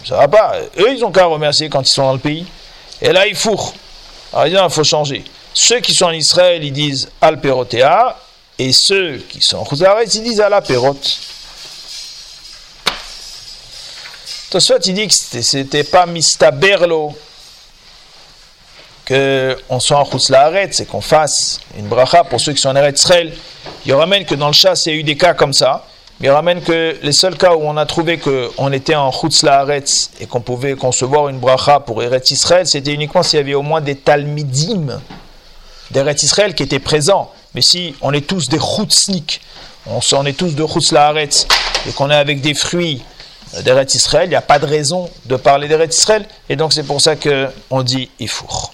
Ça 0.05 0.15
va 0.17 0.27
pas. 0.27 0.55
Eux 0.79 0.91
ils 0.93 1.03
ont 1.03 1.11
qu'à 1.11 1.25
remercier 1.25 1.69
quand 1.69 1.81
ils 1.81 1.91
sont 1.91 2.03
dans 2.03 2.13
le 2.13 2.19
pays. 2.19 2.45
Et 3.01 3.11
là 3.11 3.27
ils 3.27 3.35
fourrent. 3.35 3.73
Alors 4.33 4.47
ils 4.47 4.51
disent, 4.51 4.61
il 4.63 4.69
faut 4.69 4.83
changer. 4.83 5.23
Ceux 5.53 5.79
qui 5.79 5.93
sont 5.93 6.05
en 6.05 6.11
Israël, 6.11 6.63
ils 6.63 6.71
disent 6.73 7.09
al 7.21 7.39
perotea, 7.41 8.17
et 8.59 8.71
ceux 8.73 9.17
qui 9.29 9.41
sont 9.41 9.57
en 9.57 9.65
Chouzaretz, 9.65 10.13
ils 10.15 10.23
disent 10.23 10.41
al 10.41 10.61
perote. 10.63 11.19
Tosfot, 14.49 14.79
il 14.85 14.93
dit 14.93 15.07
que 15.07 15.41
c'était- 15.41 15.83
pas 15.83 16.05
mistaberlo 16.05 17.17
qu'on 19.07 19.79
soit 19.79 19.97
en 19.97 20.05
Chouzaretz 20.05 20.79
et 20.79 20.85
qu'on 20.85 21.01
fasse 21.01 21.59
une 21.77 21.87
bracha 21.87 22.23
pour 22.23 22.39
ceux 22.39 22.53
qui 22.53 22.61
sont 22.61 22.69
en 22.69 22.75
Eretz 22.75 22.99
Israël. 22.99 23.33
Il 23.85 23.93
ramène 23.93 24.25
que 24.25 24.35
dans 24.35 24.47
le 24.47 24.53
chasse, 24.53 24.85
il 24.85 24.93
y 24.93 24.95
a 24.95 24.99
eu 24.99 25.03
des 25.03 25.17
cas 25.17 25.33
comme 25.33 25.53
ça. 25.53 25.85
Il 26.19 26.31
ramène 26.31 26.61
que 26.61 26.97
les 27.03 27.11
seuls 27.11 27.37
cas 27.37 27.53
où 27.53 27.61
on 27.61 27.77
a 27.77 27.85
trouvé 27.85 28.17
qu'on 28.17 28.71
était 28.71 28.95
en 28.95 29.11
Chutz 29.11 29.43
Laaretz 29.43 30.09
et 30.19 30.25
qu'on 30.25 30.41
pouvait 30.41 30.73
concevoir 30.73 31.29
une 31.29 31.37
bracha 31.37 31.79
pour 31.79 32.01
Eretz 32.01 32.31
Israël, 32.31 32.65
c'était 32.65 32.93
uniquement 32.93 33.21
s'il 33.21 33.37
y 33.37 33.39
avait 33.39 33.53
au 33.53 33.61
moins 33.61 33.81
des 33.81 33.95
talmidim 33.95 34.99
d'Eretz 35.91 36.23
Israël 36.23 36.55
qui 36.55 36.63
étaient 36.63 36.79
présents. 36.79 37.31
Mais 37.53 37.61
si 37.61 37.95
on 38.01 38.13
est 38.13 38.25
tous 38.25 38.49
des 38.49 38.57
chutznik, 38.59 39.41
on, 39.85 40.25
est 40.25 40.33
tous 40.33 40.55
de 40.55 40.65
Chutz 40.65 40.91
Laaretz 40.91 41.47
et 41.87 41.91
qu'on 41.91 42.09
est 42.09 42.15
avec 42.15 42.41
des 42.41 42.55
fruits 42.55 43.03
d'Eretz 43.63 43.93
Israël, 43.93 44.25
il 44.25 44.29
n'y 44.29 44.35
a 44.35 44.41
pas 44.41 44.57
de 44.57 44.65
raison 44.65 45.11
de 45.25 45.35
parler 45.35 45.67
d'Eretz 45.67 45.95
Israël. 45.95 46.25
Et 46.49 46.55
donc 46.55 46.73
c'est 46.73 46.83
pour 46.83 46.99
ça 46.99 47.15
qu'on 47.15 47.83
dit 47.83 48.09
Ifour. 48.19 48.73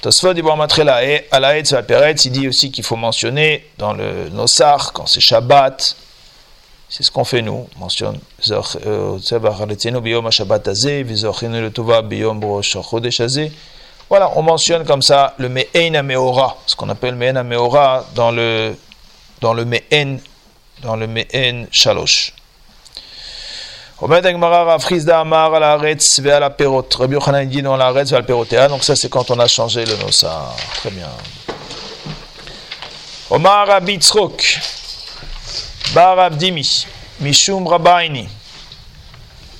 Tosfot 0.00 0.32
dit 0.32 0.42
Matrela 0.42 1.04
et 1.04 1.26
à 1.32 1.40
la 1.40 1.58
Hetz 1.58 1.74
Peretz, 1.86 2.24
il 2.24 2.30
dit 2.30 2.46
aussi 2.46 2.70
qu'il 2.70 2.84
faut 2.84 2.94
mentionner 2.94 3.66
dans 3.78 3.92
le 3.92 4.28
Nosar, 4.28 4.92
quand 4.92 5.06
c'est 5.06 5.20
Shabbat, 5.20 5.96
c'est 6.88 7.02
ce 7.02 7.10
qu'on 7.10 7.24
fait 7.24 7.42
nous, 7.42 7.68
on 7.76 7.80
mentionne 7.80 8.18
euh, 8.50 9.18
Tzevach 9.18 9.60
Haletzenu 9.60 10.00
biyom 10.00 10.26
ha-Shabbat 10.26 10.68
hazeh, 10.68 11.02
v'zochenu 11.02 11.60
letova 11.60 12.02
biyom 12.02 12.42
rosh 12.44 12.76
ha-Chodesh 12.76 13.20
hazeh. 13.20 13.50
Voilà, 14.08 14.30
on 14.36 14.42
mentionne 14.42 14.84
comme 14.84 15.02
ça 15.02 15.34
le 15.36 15.48
Me'ein 15.48 15.94
HaMeora, 15.94 16.56
ce 16.64 16.76
qu'on 16.76 16.88
appelle 16.88 17.16
Me'ein 17.16 17.34
HaMeora 17.34 18.06
dans 18.14 18.30
le 18.30 18.76
dans 19.40 19.52
le 19.52 19.64
Me'en, 19.64 20.18
dans 20.82 20.94
le 20.94 21.08
Me'en 21.08 21.66
Shalosh. 21.72 22.32
Rabbi 24.00 24.14
Yochanan 27.14 27.48
dit 27.48 27.62
ve. 27.62 28.68
Donc 28.68 28.84
ça 28.84 28.94
c'est 28.94 29.08
quand 29.08 29.28
on 29.32 29.38
a 29.40 29.48
changé 29.48 29.84
le 29.84 29.96
Nossa. 29.96 30.54
Très 30.76 30.90
bien. 30.90 31.08
Omar 33.28 33.66
Rabbi 33.66 33.96
Tzrok. 33.96 34.60
Bar 35.94 36.18
Abdimi. 36.20 36.86
Mishum 37.20 37.66
Rabbaini. 37.66 38.28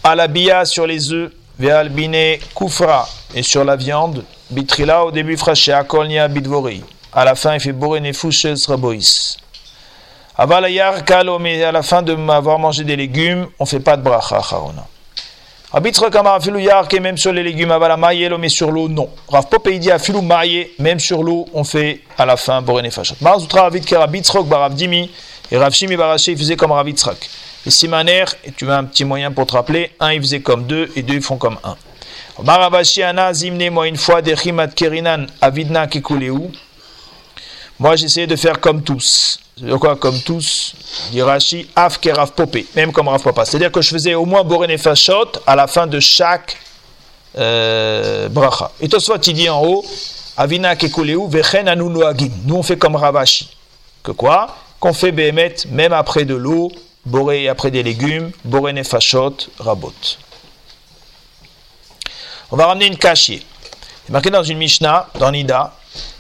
Alabia 0.05 0.65
sur 0.65 0.87
les 0.87 1.13
œufs. 1.13 1.33
Ve 1.59 1.71
albine 1.71 2.39
Koufra. 2.55 3.09
Et 3.35 3.43
sur 3.43 3.65
la 3.65 3.75
viande. 3.75 4.25
Bitrila 4.51 5.05
au 5.05 5.11
début 5.11 5.37
fraché. 5.37 5.73
Akolnia 5.73 6.29
Bidvori. 6.29 6.85
À 7.13 7.25
la 7.25 7.35
fin 7.35 7.55
il 7.55 7.61
fait 7.61 7.73
Boré 7.73 8.01
Nefushes 8.01 8.67
Rabois. 8.69 9.37
Avalayar 10.41 11.05
kalo, 11.05 11.41
mais 11.41 11.65
à 11.65 11.73
la 11.73 11.83
fin 11.83 12.01
de 12.01 12.15
m'avoir 12.15 12.61
mangé 12.61 12.85
des 12.85 12.95
légumes, 12.95 13.49
on 13.59 13.67
fait 13.67 13.81
pas 13.81 13.97
de 13.97 14.03
bracha 14.03 14.41
charona. 14.41 14.87
Rabitra 15.73 16.11
kamar 16.11 16.41
filou 16.41 16.61
yarke, 16.61 16.95
même 17.01 17.19
sur 17.19 17.33
les 17.33 17.43
légumes, 17.43 17.73
avala 17.73 17.97
maïelo, 17.97 18.39
mais 18.39 18.49
sur 18.49 18.71
l'eau, 18.71 18.89
non. 18.89 19.11
Rav 19.29 19.49
Popé 19.49 19.77
dit 19.81 19.91
filou 19.99 20.23
même 20.79 21.01
sur 21.01 21.25
l'eau, 21.25 21.47
on 21.53 21.65
fait 21.65 22.03
à 22.17 22.25
la 22.25 22.37
fin 22.37 22.63
borene 22.63 22.89
fachot. 22.89 23.17
Marzoutra 23.21 23.63
ravit 23.63 23.81
ke 23.81 23.97
rabitrok 23.97 24.47
barav 24.47 24.75
dimi, 24.75 25.11
et 25.51 25.59
Rav 25.59 25.73
Shimi 25.73 25.97
il 25.97 26.39
faisait 26.39 26.55
comme 26.55 26.71
ravitzrak. 26.71 27.19
Et 27.67 27.71
Simaner, 27.71 28.25
et 28.45 28.53
tu 28.53 28.71
as 28.71 28.79
un 28.79 28.85
petit 28.85 29.05
moyen 29.05 29.33
pour 29.33 29.45
te 29.45 29.55
rappeler, 29.55 29.91
un 29.99 30.13
il 30.13 30.21
faisait 30.21 30.41
comme 30.41 30.67
deux, 30.67 30.89
et 30.95 31.03
deux 31.03 31.15
ils 31.15 31.21
font 31.21 31.37
comme 31.37 31.59
un. 31.65 31.77
Maravashi 32.45 33.03
ana 33.03 33.35
zimne, 33.35 33.71
moi 33.71 33.89
une 33.89 33.97
fois, 33.97 34.23
chimat 34.23 34.69
kerinan, 34.69 35.27
avidna 35.41 35.89
kekuleu. 35.89 36.53
Moi 37.79 37.95
j'essayais 37.95 38.27
de 38.27 38.37
faire 38.37 38.61
comme 38.61 38.83
tous. 38.83 39.39
De 39.59 39.77
quoi 39.77 39.97
comme 39.97 40.21
tous 40.21 40.75
Dit 41.11 41.23
Rashi, 41.23 41.69
popé, 42.35 42.67
même 42.75 42.93
comme 42.93 43.09
Rav 43.09 43.23
Papa. 43.23 43.45
C'est-à-dire 43.45 43.73
que 43.73 43.81
je 43.81 43.91
faisais 43.91 44.15
au 44.15 44.25
moins 44.25 44.45
borene 44.45 44.77
fachot 44.79 45.33
à 45.47 45.57
la 45.57 45.67
fin 45.67 45.87
de 45.87 46.01
chaque 46.01 46.57
euh, 47.37 48.29
bracha. 48.29 48.73
Et 48.81 48.89
Tosfot 48.89 49.19
il 49.19 49.35
dit 49.35 49.49
en 49.49 49.65
haut, 49.65 49.85
avina 50.37 50.75
kekuleu 50.77 51.29
vechen 51.29 51.69
anu. 51.69 51.85
Nous 52.45 52.55
on 52.55 52.63
fait 52.63 52.77
comme 52.77 52.97
Ravashi. 52.97 53.49
Que 54.03 54.13
quoi 54.13 54.57
Qu'on 54.81 54.93
fait 54.93 55.13
behemet 55.13 55.55
même 55.71 55.93
après 55.93 56.25
de 56.25 56.35
l'eau, 56.35 56.71
boré 57.05 57.49
après 57.49 57.71
des 57.71 57.83
légumes, 57.83 58.31
borene 58.45 58.83
fachot, 58.85 59.37
rabot. 59.59 59.93
On 62.51 62.57
va 62.57 62.67
ramener 62.67 62.87
une 62.87 62.97
cachie. 62.97 63.45
C'est 64.07 64.13
marqué 64.13 64.31
dans 64.31 64.43
une 64.43 64.59
Mishnah, 64.59 65.09
dans 65.19 65.31
Nida, 65.31 65.75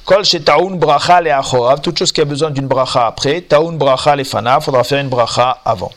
Kol 0.08 0.22
le 0.22 1.82
toute 1.82 1.98
chose 1.98 2.12
qui 2.12 2.22
a 2.22 2.24
besoin 2.24 2.50
d'une 2.50 2.66
bracha 2.66 3.06
après, 3.06 3.42
Taoun 3.42 3.76
bracha 3.76 4.16
le 4.16 4.24
fana, 4.24 4.58
faudra 4.58 4.82
faire 4.82 5.00
une 5.00 5.10
bracha 5.10 5.60
avant. 5.62 5.92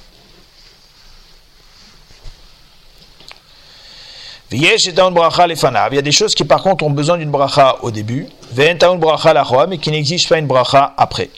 Il 4.52 4.62
y 4.62 4.68
a 4.68 6.02
des 6.02 6.12
choses 6.12 6.36
qui 6.36 6.44
par 6.44 6.62
contre 6.62 6.84
ont 6.84 6.90
besoin 6.90 7.18
d'une 7.18 7.32
bracha 7.32 7.78
au 7.84 7.90
début, 7.90 8.28
mais 8.54 9.78
qui 9.78 9.92
n'exigent 9.92 10.28
pas 10.28 10.40
une 10.40 10.48
bracha 10.48 10.94
après. 10.98 11.30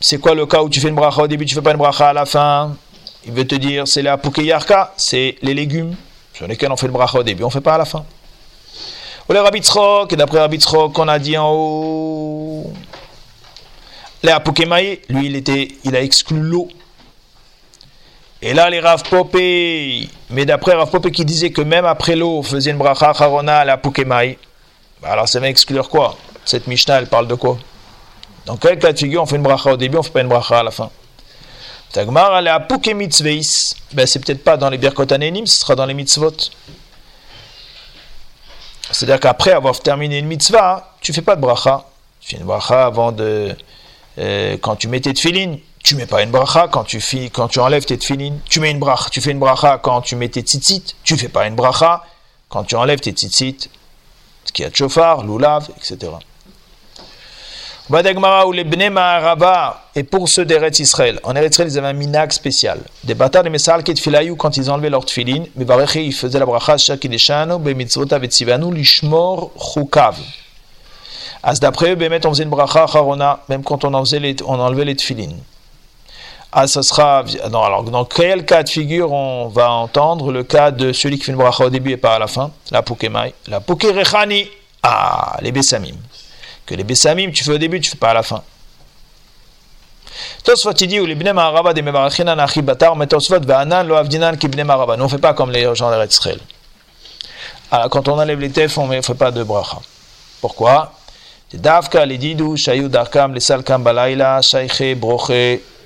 C'est 0.00 0.18
quoi 0.18 0.34
le 0.34 0.46
cas 0.46 0.62
où 0.62 0.70
tu 0.70 0.80
fais 0.80 0.88
une 0.88 0.94
bracha 0.94 1.20
au 1.20 1.28
début, 1.28 1.44
tu 1.44 1.54
fais 1.54 1.60
pas 1.60 1.72
une 1.72 1.76
bracha 1.76 2.08
à 2.08 2.14
la 2.14 2.24
fin? 2.24 2.74
Il 3.26 3.32
veut 3.32 3.46
te 3.46 3.54
dire, 3.54 3.86
c'est 3.86 4.00
la 4.00 4.16
pukeyarka, 4.16 4.94
c'est 4.96 5.36
les 5.42 5.52
légumes 5.52 5.94
sur 6.32 6.46
lesquels 6.46 6.72
on 6.72 6.76
fait 6.76 6.86
le 6.86 6.92
bracha 6.92 7.18
au 7.18 7.22
début, 7.22 7.42
on 7.42 7.48
ne 7.48 7.52
fait 7.52 7.60
pas 7.60 7.74
à 7.74 7.78
la 7.78 7.84
fin. 7.84 8.04
Ou 9.28 9.32
les 9.32 9.38
Rabitzrok, 9.38 10.12
et 10.12 10.16
d'après 10.16 10.40
Rabitzrok, 10.40 10.98
on 10.98 11.08
a 11.08 11.18
dit 11.18 11.36
en 11.36 11.50
haut. 11.52 12.72
Les 14.22 14.32
Apokemaï, 14.32 15.00
lui, 15.08 15.26
il, 15.26 15.36
était, 15.36 15.68
il 15.84 15.96
a 15.96 16.00
exclu 16.00 16.40
l'eau. 16.40 16.68
Et 18.40 18.54
là, 18.54 18.68
les 18.70 18.80
Rav 18.80 19.02
Popé, 19.08 20.08
mais 20.30 20.44
d'après 20.44 20.74
Rav 20.74 20.90
Popé 20.90 21.12
qui 21.12 21.24
disait 21.24 21.50
que 21.50 21.62
même 21.62 21.84
après 21.84 22.16
l'eau, 22.16 22.38
on 22.38 22.42
faisait 22.42 22.72
une 22.72 22.78
bracha 22.78 23.12
charona 23.12 23.58
à 23.58 23.64
la 23.64 23.74
Apokemaï, 23.74 24.36
bah 25.00 25.10
alors 25.12 25.28
ça 25.28 25.38
va 25.38 25.48
exclure 25.48 25.88
quoi? 25.88 26.16
Cette 26.44 26.66
Mishnah, 26.66 26.98
elle 26.98 27.06
parle 27.06 27.28
de 27.28 27.36
quoi? 27.36 27.58
Dans 28.46 28.56
quel 28.56 28.78
cas 28.80 28.92
de 28.92 28.98
figure 28.98 29.22
on 29.22 29.26
fait 29.26 29.36
une 29.36 29.42
bracha 29.42 29.72
au 29.72 29.76
début, 29.76 29.96
on 29.96 30.00
ne 30.00 30.04
fait 30.04 30.10
pas 30.10 30.22
une 30.22 30.28
bracha 30.28 30.58
à 30.58 30.62
la 30.64 30.72
fin? 30.72 30.90
Tagmar, 31.92 32.38
elle 32.38 32.46
est 32.46 32.50
à 32.50 32.60
Pukemitzveis. 32.60 33.74
Ben, 33.92 34.06
c'est 34.06 34.18
peut-être 34.18 34.42
pas 34.42 34.56
dans 34.56 34.70
les 34.70 34.78
Birkot 34.78 35.12
Anénim, 35.12 35.46
ce 35.46 35.58
sera 35.58 35.74
dans 35.74 35.84
les 35.84 35.94
mitzvot. 35.94 36.32
C'est-à-dire 38.90 39.20
qu'après 39.20 39.52
avoir 39.52 39.78
terminé 39.80 40.18
une 40.18 40.26
mitzvah, 40.26 40.94
tu 41.00 41.12
fais 41.12 41.22
pas 41.22 41.36
de 41.36 41.40
bracha. 41.40 41.86
Tu 42.20 42.30
fais 42.30 42.40
une 42.40 42.46
bracha 42.46 42.86
avant 42.86 43.12
de. 43.12 43.54
Euh, 44.18 44.56
quand 44.60 44.76
tu 44.76 44.88
mets 44.88 45.00
tes 45.00 45.12
tefilines, 45.12 45.58
tu 45.82 45.94
mets 45.94 46.06
pas 46.06 46.22
une 46.22 46.30
bracha 46.30 46.68
quand 46.68 46.84
tu, 46.84 47.00
quand 47.30 47.48
tu 47.48 47.58
enlèves 47.60 47.84
tes 47.84 47.98
tefilines. 47.98 48.40
Tu 48.48 48.60
mets 48.60 48.70
une 48.70 48.78
bracha. 48.78 49.10
Tu 49.10 49.20
fais 49.20 49.32
une 49.32 49.38
bracha 49.38 49.78
quand 49.78 50.00
tu 50.00 50.16
mets 50.16 50.28
tes 50.28 50.40
tzitzit. 50.40 50.96
Tu 51.04 51.16
fais 51.16 51.28
pas 51.28 51.46
une 51.46 51.54
bracha 51.54 52.04
quand 52.48 52.64
tu 52.64 52.74
enlèves 52.74 53.00
tes 53.00 53.12
tzitzit. 53.12 53.68
Ce 54.44 54.52
qui 54.52 54.64
a 54.64 54.70
de 54.70 54.76
chauffard, 54.76 55.24
loulav, 55.24 55.68
etc. 55.76 56.12
Et 59.94 60.04
pour 60.04 60.28
ceux 60.28 60.44
d'Eretz 60.44 60.78
Israël, 60.78 61.18
en 61.24 61.34
Eretz 61.34 61.54
Israël, 61.54 61.68
ils 61.72 61.78
avaient 61.78 61.88
un 61.88 61.92
minag 61.92 62.30
spécial. 62.30 62.78
Des 63.02 63.14
bâtards 63.14 63.42
de 63.42 63.48
Messal 63.48 63.82
qui 63.82 63.96
filayou 63.96 64.36
quand 64.36 64.56
ils 64.56 64.70
enlevaient 64.70 64.88
leur 64.88 65.04
tfilin, 65.04 65.44
mais 65.56 65.66
ils 65.96 66.14
faisaient 66.14 66.38
la 66.38 66.46
bracha 66.46 66.78
Shakideshanu, 66.78 67.58
Bemitzvota 67.58 68.20
Vetzivanu, 68.20 68.72
Lishmor 68.72 69.50
Chukav. 69.58 70.16
As 71.42 71.58
d'après 71.58 71.90
eux, 71.90 71.94
Bemet, 71.96 72.24
on 72.24 72.30
faisait 72.30 72.44
une 72.44 72.50
bracha 72.50 72.84
Harona, 72.84 73.40
même 73.48 73.64
quand 73.64 73.84
on, 73.84 73.92
en 73.94 74.04
on 74.04 74.60
enlevait 74.60 74.84
les 74.84 74.94
tfilin. 74.94 75.32
Ah, 76.52 76.68
ça 76.68 76.82
sera. 76.82 77.24
Non, 77.50 77.62
alors, 77.64 77.82
dans 77.82 78.04
quel 78.04 78.44
cas 78.44 78.62
de 78.62 78.68
figure 78.68 79.10
on 79.10 79.48
va 79.48 79.70
entendre 79.70 80.30
le 80.30 80.44
cas 80.44 80.70
de 80.70 80.92
celui 80.92 81.18
qui 81.18 81.24
fait 81.24 81.32
une 81.32 81.38
bracha 81.38 81.64
au 81.64 81.70
début 81.70 81.90
et 81.90 81.96
pas 81.96 82.14
à 82.14 82.18
la 82.20 82.28
fin? 82.28 82.52
La 82.70 82.82
Pukemai. 82.82 83.34
La 83.48 83.60
Pukerechani. 83.60 84.46
Ah, 84.84 85.36
les 85.40 85.50
Bessamim 85.50 85.96
que 86.72 86.76
les 86.78 86.84
Bessamim, 86.84 87.30
tu 87.32 87.44
fais 87.44 87.52
au 87.52 87.58
début, 87.58 87.80
tu 87.80 87.90
fais 87.90 87.98
pas 87.98 88.10
à 88.10 88.14
la 88.14 88.22
fin. 88.22 88.42
Tosfot 90.42 90.72
dit 90.72 91.00
ou 91.00 91.06
les 91.06 91.14
bnei 91.14 91.32
maraba 91.32 91.74
des 91.74 91.82
mebarachina 91.82 92.34
nachi 92.34 92.62
batar 92.62 92.96
mais 92.96 93.06
Tosfot 93.06 93.40
va'anan 93.40 93.84
lo 93.84 93.94
avdinan 93.94 94.32
bnei 94.36 94.64
maraba. 94.64 94.96
Nous 94.96 95.04
on 95.04 95.08
fait 95.08 95.18
pas 95.18 95.34
comme 95.34 95.50
les 95.50 95.62
gens 95.74 95.90
d'Eretz 95.90 96.14
Israël. 96.14 96.40
Alors 97.70 97.90
quand 97.90 98.08
on 98.08 98.18
enlève 98.18 98.40
les 98.40 98.50
tefs, 98.50 98.78
on 98.78 98.86
ne 98.86 99.02
fait 99.02 99.14
pas 99.14 99.30
de 99.30 99.42
bracha. 99.42 99.78
Pourquoi? 100.40 100.94
Davka 101.52 102.06
les 102.06 102.16
didou 102.16 102.56
shayu 102.56 102.88
darkam 102.88 103.34
les 103.34 103.40
salkam 103.40 103.82
balayla 103.82 104.40
shayche 104.40 104.96
broche. 104.96 105.30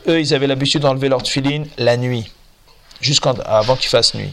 Eux 0.08 0.20
ils 0.20 0.34
avaient 0.34 0.46
l'habitude 0.46 0.82
d'enlever 0.82 1.08
leur 1.08 1.22
tefillin 1.22 1.64
la 1.78 1.96
nuit, 1.96 2.30
jusqu'avant 3.00 3.74
qu'il 3.74 3.88
fasse 3.88 4.14
nuit. 4.14 4.32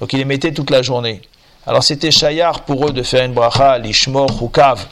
Donc 0.00 0.12
ils 0.12 0.18
les 0.18 0.24
mettaient 0.24 0.52
toute 0.52 0.70
la 0.70 0.82
journée. 0.82 1.22
Alors 1.64 1.84
c'était 1.84 2.10
shayar 2.10 2.62
pour 2.62 2.88
eux 2.88 2.92
de 2.92 3.02
faire 3.02 3.24
une 3.24 3.32
bracha 3.32 3.78
lishmor 3.78 4.30
hukav 4.42 4.86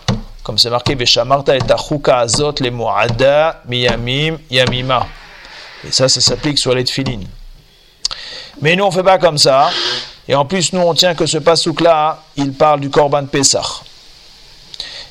comme 0.45 0.59
c'est 0.59 0.71
marqué 0.71 0.95
Beshamarta 0.95 1.57
et 1.57 1.61
Azot 2.07 2.55
le 2.61 2.71
Mu'ada 2.71 3.63
Miyamim 3.67 4.37
Yamima. 4.51 5.07
Et 5.87 5.91
ça, 5.91 6.09
ça 6.09 6.21
s'applique 6.21 6.59
sur 6.59 6.75
les 6.75 6.85
tefilines. 6.85 7.27
Mais 8.61 8.77
nous, 8.77 8.85
on 8.85 8.89
ne 8.89 8.93
fait 8.93 9.03
pas 9.03 9.19
comme 9.19 9.39
ça. 9.39 9.71
Et 10.29 10.35
en 10.35 10.45
plus, 10.45 10.73
nous, 10.75 10.81
on 10.81 10.95
tient 10.95 11.15
que 11.15 11.27
ce 11.27 11.39
pasouk-là, 11.39 12.23
il 12.37 12.53
parle 12.53 12.81
du 12.81 12.91
Korban 12.91 13.25
Pessah. 13.25 13.83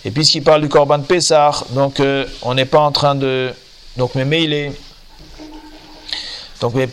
Et 0.06 0.12
puisqu'il 0.12 0.44
parle 0.44 0.62
du 0.62 0.70
Korban 0.70 1.02
Pessah, 1.02 1.52
donc 1.72 2.00
euh, 2.00 2.26
on 2.44 2.54
n'est 2.54 2.66
pas 2.66 2.80
en 2.80 2.92
train 2.92 3.16
de. 3.16 3.52
Donc, 3.98 4.16
mais, 4.16 4.26
mais 4.26 4.44
il 4.44 4.54
est. 4.54 4.72
Donc, 6.62 6.76
mais, 6.76 6.88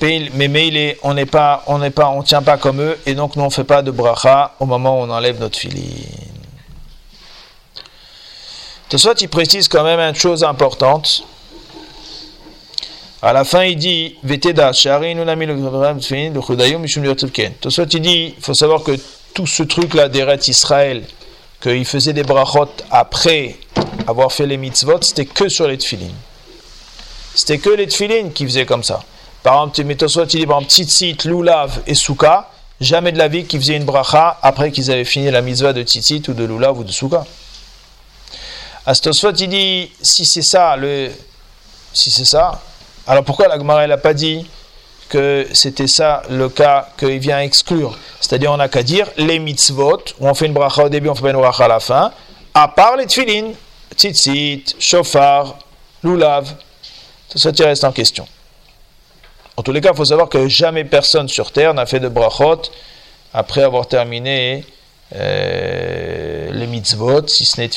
mais, 0.49 0.69
il 0.69 0.77
est, 0.77 0.99
on 1.03 1.15
n'est 1.15 1.27
pas, 1.27 1.63
on 1.67 1.79
n'est 1.79 1.91
pas, 1.91 2.09
on 2.09 2.23
tient 2.23 2.43
pas 2.43 2.57
comme 2.57 2.81
eux, 2.81 2.99
et 3.07 3.15
donc 3.15 3.37
nous 3.37 3.45
on 3.45 3.51
fait 3.51 3.63
pas 3.63 3.83
de 3.83 3.93
bracha 3.93 4.55
au 4.59 4.67
moment 4.67 4.99
où 4.99 5.05
on 5.05 5.11
enlève 5.11 5.39
notre 5.39 5.59
filine. 5.59 6.20
Tosot, 8.91 9.15
il 9.21 9.29
précise 9.29 9.69
quand 9.69 9.85
même 9.85 10.01
une 10.01 10.17
chose 10.17 10.43
importante. 10.43 11.23
À 13.23 13.33
la 13.33 13.45
fin, 13.45 13.63
il 13.63 13.77
dit 13.77 14.17
Veteda, 14.25 14.73
Tosot, 14.73 15.05
il 17.85 18.03
dit 18.03 18.35
il 18.37 18.43
faut 18.43 18.55
savoir 18.55 18.83
que 18.83 18.99
tout 19.33 19.47
ce 19.47 19.63
truc-là 19.63 20.09
d'Eret 20.09 20.41
Israël, 20.49 21.05
qu'il 21.63 21.85
faisait 21.85 22.13
des 22.13 22.25
brachot 22.25 22.67
après 22.91 23.59
avoir 24.09 24.33
fait 24.33 24.47
les 24.47 24.57
mitzvot, 24.57 25.01
c'était 25.03 25.25
que 25.25 25.49
sur 25.49 25.69
les 25.69 25.79
tfilin. 25.79 26.11
C'était 27.37 27.59
que 27.59 27.71
les 27.71 27.87
tfilin 27.87 28.31
qui 28.31 28.45
faisaient 28.45 28.67
comme 28.67 28.83
ça. 28.83 29.05
Par 29.45 29.71
exemple, 29.71 29.95
Tosot, 29.95 30.25
il 30.25 30.41
dit 30.41 30.47
par 30.47 30.57
exemple, 30.57 30.73
Tzitzit, 30.73 31.19
Lulav 31.27 31.81
et 31.87 31.95
Souka, 31.95 32.51
jamais 32.81 33.13
de 33.13 33.19
la 33.19 33.29
vie 33.29 33.45
qu'ils 33.45 33.61
faisaient 33.61 33.77
une 33.77 33.85
bracha 33.85 34.37
après 34.43 34.73
qu'ils 34.73 34.91
avaient 34.91 35.05
fini 35.05 35.31
la 35.31 35.43
mitzvah 35.43 35.73
de 35.73 35.85
Tzitzit 35.85 36.25
ou 36.27 36.33
de 36.33 36.43
Lulav 36.43 36.77
ou 36.77 36.83
de 36.83 36.91
Souka. 36.91 37.25
Astosfot, 38.87 39.33
il 39.33 39.49
dit, 39.49 39.93
si 40.01 40.25
c'est 40.25 40.43
ça, 40.43 40.77
le, 40.77 41.11
si 41.93 42.11
c'est 42.11 42.25
ça, 42.25 42.61
alors 43.07 43.25
pourquoi 43.25 43.49
la 43.49 43.59
Gemara 43.59 43.87
n'a 43.87 43.97
pas 43.99 44.15
dit 44.15 44.47
que 45.09 45.47
c'était 45.53 45.87
ça 45.87 46.23
le 46.31 46.49
cas 46.49 46.89
qu'il 46.99 47.19
vient 47.19 47.41
exclure? 47.41 47.99
C'est-à-dire, 48.21 48.53
on 48.53 48.57
n'a 48.57 48.69
qu'à 48.69 48.83
dire 48.83 49.07
les 49.17 49.39
mitzvot, 49.39 50.03
où 50.19 50.29
on 50.29 50.35
fait 50.35 50.47
une 50.47 50.55
bracha 50.55 50.85
au 50.85 50.89
début, 50.89 51.09
on 51.09 51.15
fait 51.15 51.23
pas 51.23 51.31
une 51.31 51.37
bracha 51.37 51.65
à 51.65 51.69
la 51.69 51.81
fin, 51.81 52.13
À 52.55 52.69
part 52.69 52.97
les 52.97 53.07
tfilin, 53.07 53.53
tzitzit, 53.95 54.77
shofar, 54.79 55.59
lulav, 56.03 56.55
tout 57.29 57.39
ça 57.39 57.53
qui 57.53 57.63
reste 57.63 57.85
en 57.85 57.93
question. 57.93 58.27
En 59.57 59.63
tous 59.63 59.73
les 59.73 59.81
cas, 59.83 59.91
il 59.93 59.97
faut 59.97 60.07
savoir 60.07 60.29
que 60.29 60.49
jamais 60.49 60.85
personne 60.85 61.29
sur 61.29 61.53
terre 61.53 61.75
n'a 61.75 61.85
fait 61.85 62.01
de 62.01 62.09
brachot 62.09 62.63
après 63.35 63.63
avoir 63.63 63.87
terminé 63.87 64.65
euh, 65.15 66.51
les 66.51 66.67
mitzvot, 66.67 67.27
si 67.29 67.45
ce 67.45 67.61
n'est 67.61 67.69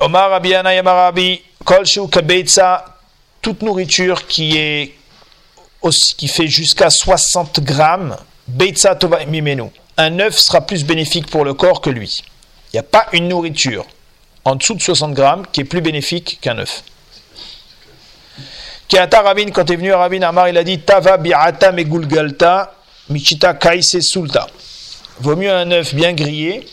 Omar 0.00 0.40
Kolshu 1.64 2.08
Kabeitsa, 2.08 2.84
toute 3.42 3.62
nourriture 3.62 4.26
qui 4.26 4.56
est 4.56 4.94
aussi, 5.82 6.14
qui 6.14 6.28
fait 6.28 6.46
jusqu'à 6.46 6.88
60 6.88 7.60
grammes, 7.60 8.16
Beitsa 8.46 8.94
Tova 8.94 9.24
Mimenu. 9.26 9.70
Un 9.96 10.18
œuf 10.20 10.38
sera 10.38 10.62
plus 10.62 10.84
bénéfique 10.84 11.26
pour 11.26 11.44
le 11.44 11.54
corps 11.54 11.80
que 11.80 11.90
lui. 11.90 12.22
Il 12.72 12.76
n'y 12.76 12.80
a 12.80 12.84
pas 12.84 13.06
une 13.12 13.28
nourriture 13.28 13.84
en 14.44 14.56
dessous 14.56 14.74
de 14.74 14.80
60 14.80 15.12
grammes 15.12 15.46
qui 15.52 15.60
est 15.60 15.64
plus 15.64 15.80
bénéfique 15.80 16.38
qu'un 16.40 16.58
œuf. 16.58 16.82
Kiata 18.88 19.20
Rabin, 19.20 19.50
quand 19.50 19.68
est 19.70 19.76
venu 19.76 19.92
à 19.92 19.98
Rabin 19.98 20.22
Amar, 20.22 20.48
il 20.48 20.56
a 20.56 20.64
dit 20.64 20.78
Tava 20.80 21.18
bi'ata 21.18 21.72
megulgalta 21.72 22.72
michita 23.10 23.52
kaise 23.54 24.00
sulta. 24.00 24.46
Vaut 25.20 25.36
mieux 25.36 25.52
un 25.52 25.70
œuf 25.72 25.94
bien 25.94 26.14
grillé 26.14 26.66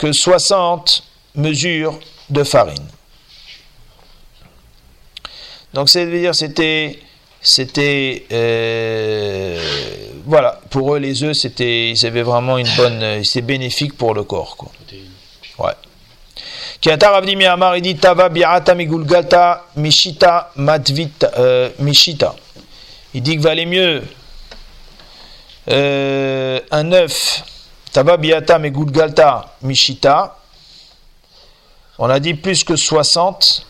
que 0.00 0.12
60 0.12 1.02
mesures 1.34 1.98
de 2.30 2.42
farine. 2.42 2.88
Donc 5.74 5.90
c'est 5.90 6.06
dire 6.06 6.34
c'était 6.34 6.98
c'était 7.42 8.24
euh, 8.32 9.60
voilà 10.24 10.58
pour 10.70 10.94
eux 10.94 10.98
les 10.98 11.22
œufs 11.22 11.36
c'était 11.36 11.90
ils 11.90 12.06
avaient 12.06 12.22
vraiment 12.22 12.56
une 12.56 12.68
bonne 12.78 13.22
c'est 13.22 13.42
bénéfique 13.42 13.96
pour 13.98 14.14
le 14.14 14.24
corps 14.24 14.56
quoi. 14.56 14.72
Ouais. 15.58 15.74
Il 16.82 16.96
migulgata 18.74 19.66
mishita 19.76 20.50
matvita 20.56 21.30
euh, 21.36 21.68
mishita. 21.78 22.34
Il 23.12 23.22
dit 23.22 23.36
que 23.36 23.42
valait 23.42 23.66
mieux 23.66 24.02
euh, 25.68 26.58
un 26.70 26.90
œuf 26.92 27.44
Tava 27.92 28.16
bi'ata 28.16 28.58
migulgata 28.58 29.50
mishita. 29.62 30.36
On 31.98 32.08
a 32.08 32.18
dit 32.20 32.34
plus 32.34 32.64
que 32.64 32.76
60 32.76 33.66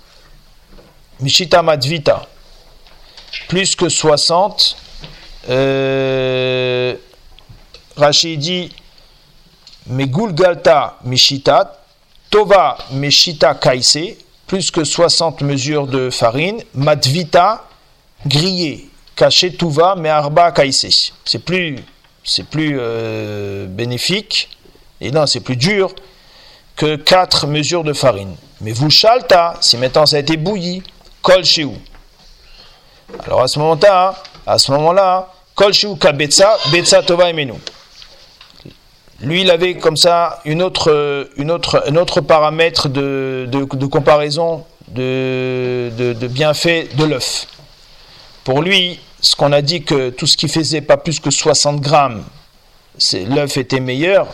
mishita 1.21 1.63
madvita. 1.63 2.27
Plus 3.49 3.75
que 3.75 3.89
60 3.89 4.77
euh, 5.49 6.95
Rachid 7.97 8.41
dit 8.41 8.73
Megulgalta 9.87 10.99
Mishita, 11.05 11.81
Tova 12.31 12.79
Meshita 12.93 13.55
Kaise, 13.55 14.17
plus 14.47 14.71
que 14.71 14.85
60 14.85 15.43
mesures 15.43 15.87
de 15.87 16.11
farine, 16.11 16.63
Matvita, 16.75 17.67
grillé, 18.27 18.89
caché 19.17 19.53
Tuva, 19.53 19.97
mais 19.97 20.11
Arba 20.11 20.53
Kaise. 20.53 21.13
C'est 21.25 21.39
plus, 21.41 21.77
c'est 22.25 22.47
plus 22.47 22.77
euh, 22.79 23.67
bénéfique, 23.67 24.49
et 25.01 25.11
non, 25.11 25.27
c'est 25.27 25.41
plus 25.41 25.57
dur 25.57 25.95
que 26.77 26.97
4 26.97 27.47
mesures 27.47 27.85
de 27.85 27.93
farine. 27.93 28.35
Mais 28.61 28.73
vous 28.73 28.91
chalta, 28.91 29.55
si 29.61 29.77
maintenant 29.77 30.07
ça 30.07 30.17
a 30.17 30.19
été 30.21 30.37
bouilli, 30.37 30.83
kol 31.23 31.43
vous. 31.63 31.79
Alors 33.25 33.43
à 33.43 33.49
ce 33.49 33.59
moment-là, 33.59 34.23
à 34.47 34.59
ce 34.59 34.73
moment-là, 34.73 35.33
kol 35.55 35.73
kabetsa, 35.99 36.57
betsa 36.71 37.03
tova 37.03 37.31
emenu. 37.31 37.55
Lui, 39.21 39.43
il 39.43 39.51
avait 39.51 39.75
comme 39.77 39.97
ça 39.97 40.41
une 40.47 40.63
autre, 40.63 41.29
une 41.37 41.51
autre, 41.51 41.85
un 41.87 41.97
autre 41.97 42.23
paramètre 42.23 42.89
de, 42.89 43.47
de, 43.51 43.65
de 43.65 43.87
comparaison 43.87 44.65
de, 44.89 45.91
de, 45.97 46.15
de 46.15 46.27
bienfait 46.27 46.89
de 46.97 47.05
l'œuf. 47.05 47.47
Pour 48.45 48.63
lui, 48.63 48.99
ce 49.21 49.37
qu'on 49.37 49.53
a 49.53 49.63
dit 49.63 49.83
que 49.83 50.11
tout 50.11 50.27
ce 50.27 50.37
qui 50.37 50.49
faisait 50.49 50.81
pas 50.81 50.97
plus 50.97 51.21
que 51.21 51.31
60 51.31 51.81
grammes, 51.81 52.25
l'œuf 53.29 53.57
était 53.57 53.81
meilleur. 53.81 54.29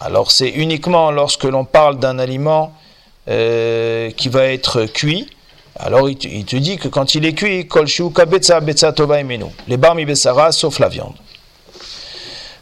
Alors 0.00 0.30
c'est 0.30 0.48
uniquement 0.48 1.10
lorsque 1.10 1.44
l'on 1.44 1.64
parle 1.64 1.98
d'un 1.98 2.18
aliment 2.18 2.74
euh, 3.28 4.10
qui 4.10 4.28
va 4.28 4.44
être 4.44 4.84
cuit. 4.84 5.28
Alors 5.78 6.08
il 6.08 6.16
te, 6.16 6.56
dit 6.56 6.78
que 6.78 6.88
quand 6.88 7.14
il 7.14 7.24
est 7.24 7.34
cuit. 7.34 7.68
Les 9.68 9.76
barmi 9.76 10.04
besara 10.04 10.52
sauf 10.52 10.78
la 10.78 10.88
viande. 10.88 11.14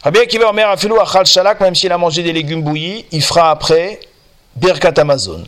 Rabbi 0.03 0.19
Akiva 0.19 0.51
Omer 0.51 0.69
Afilou 0.69 1.01
Achal 1.01 1.25
Shalak, 1.25 1.61
même 1.61 1.75
s'il 1.75 1.91
a 1.91 1.97
mangé 1.97 2.23
des 2.23 2.33
légumes 2.33 2.63
bouillis, 2.63 3.07
il 3.11 3.23
fera 3.23 3.51
après 3.51 4.01
Birkat 4.55 4.93
Amazon, 4.99 5.45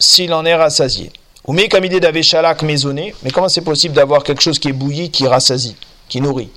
s'il 0.00 0.34
en 0.34 0.44
est 0.44 0.56
rassasié. 0.56 1.12
Ou 1.46 1.52
mais 1.52 1.68
comme 1.68 1.84
idée 1.84 1.98
d'avait 1.98 2.22
Shalak 2.22 2.62
maisonné, 2.62 3.14
mais 3.22 3.30
comment 3.30 3.48
c'est 3.48 3.62
possible 3.62 3.94
d'avoir 3.94 4.22
quelque 4.22 4.42
chose 4.42 4.58
qui 4.58 4.68
est 4.68 4.72
bouilli, 4.72 5.10
qui 5.10 5.26
rassasie, 5.26 5.76
qui 6.08 6.20
nourrit? 6.20 6.50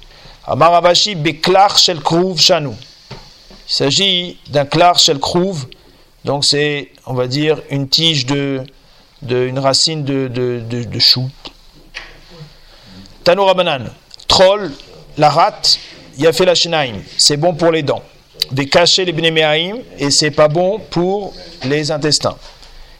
Amaravashi 0.46 1.16
Beklar 1.16 1.78
Shel 1.78 2.02
Krouv 2.02 2.40
Shanou. 2.40 2.76
Il 3.68 3.74
s'agit 3.74 4.38
d'un 4.50 4.66
Klar 4.66 5.00
Shel 5.00 5.18
Krouv, 5.18 5.66
donc 6.24 6.46
c'est, 6.46 6.92
on 7.08 7.16
va 7.16 7.26
dire, 7.26 7.62
une 7.72 7.90
tige 7.90 8.28
de, 8.28 8.62
de 9.24 9.48
une 9.48 9.58
racine 9.58 10.04
de, 10.04 10.28
de, 10.28 10.62
de, 10.84 11.00
chou. 11.00 11.30
Tanoura 13.24 13.56
Banan, 13.56 13.86
Troll, 14.28 14.72
la 15.18 15.32
rate, 15.32 15.80
la 16.20 16.56
shenaim, 16.56 17.02
c'est 17.18 17.38
bon 17.38 17.56
pour 17.56 17.72
les 17.72 17.82
dents. 17.82 18.04
Des 18.52 18.68
cachets 18.68 19.06
les 19.06 19.14
bnemeaim, 19.14 19.80
et 19.98 20.12
c'est 20.12 20.30
pas 20.30 20.48
bon 20.48 20.80
pour 20.92 21.34
les 21.64 21.90
intestins. 21.90 22.38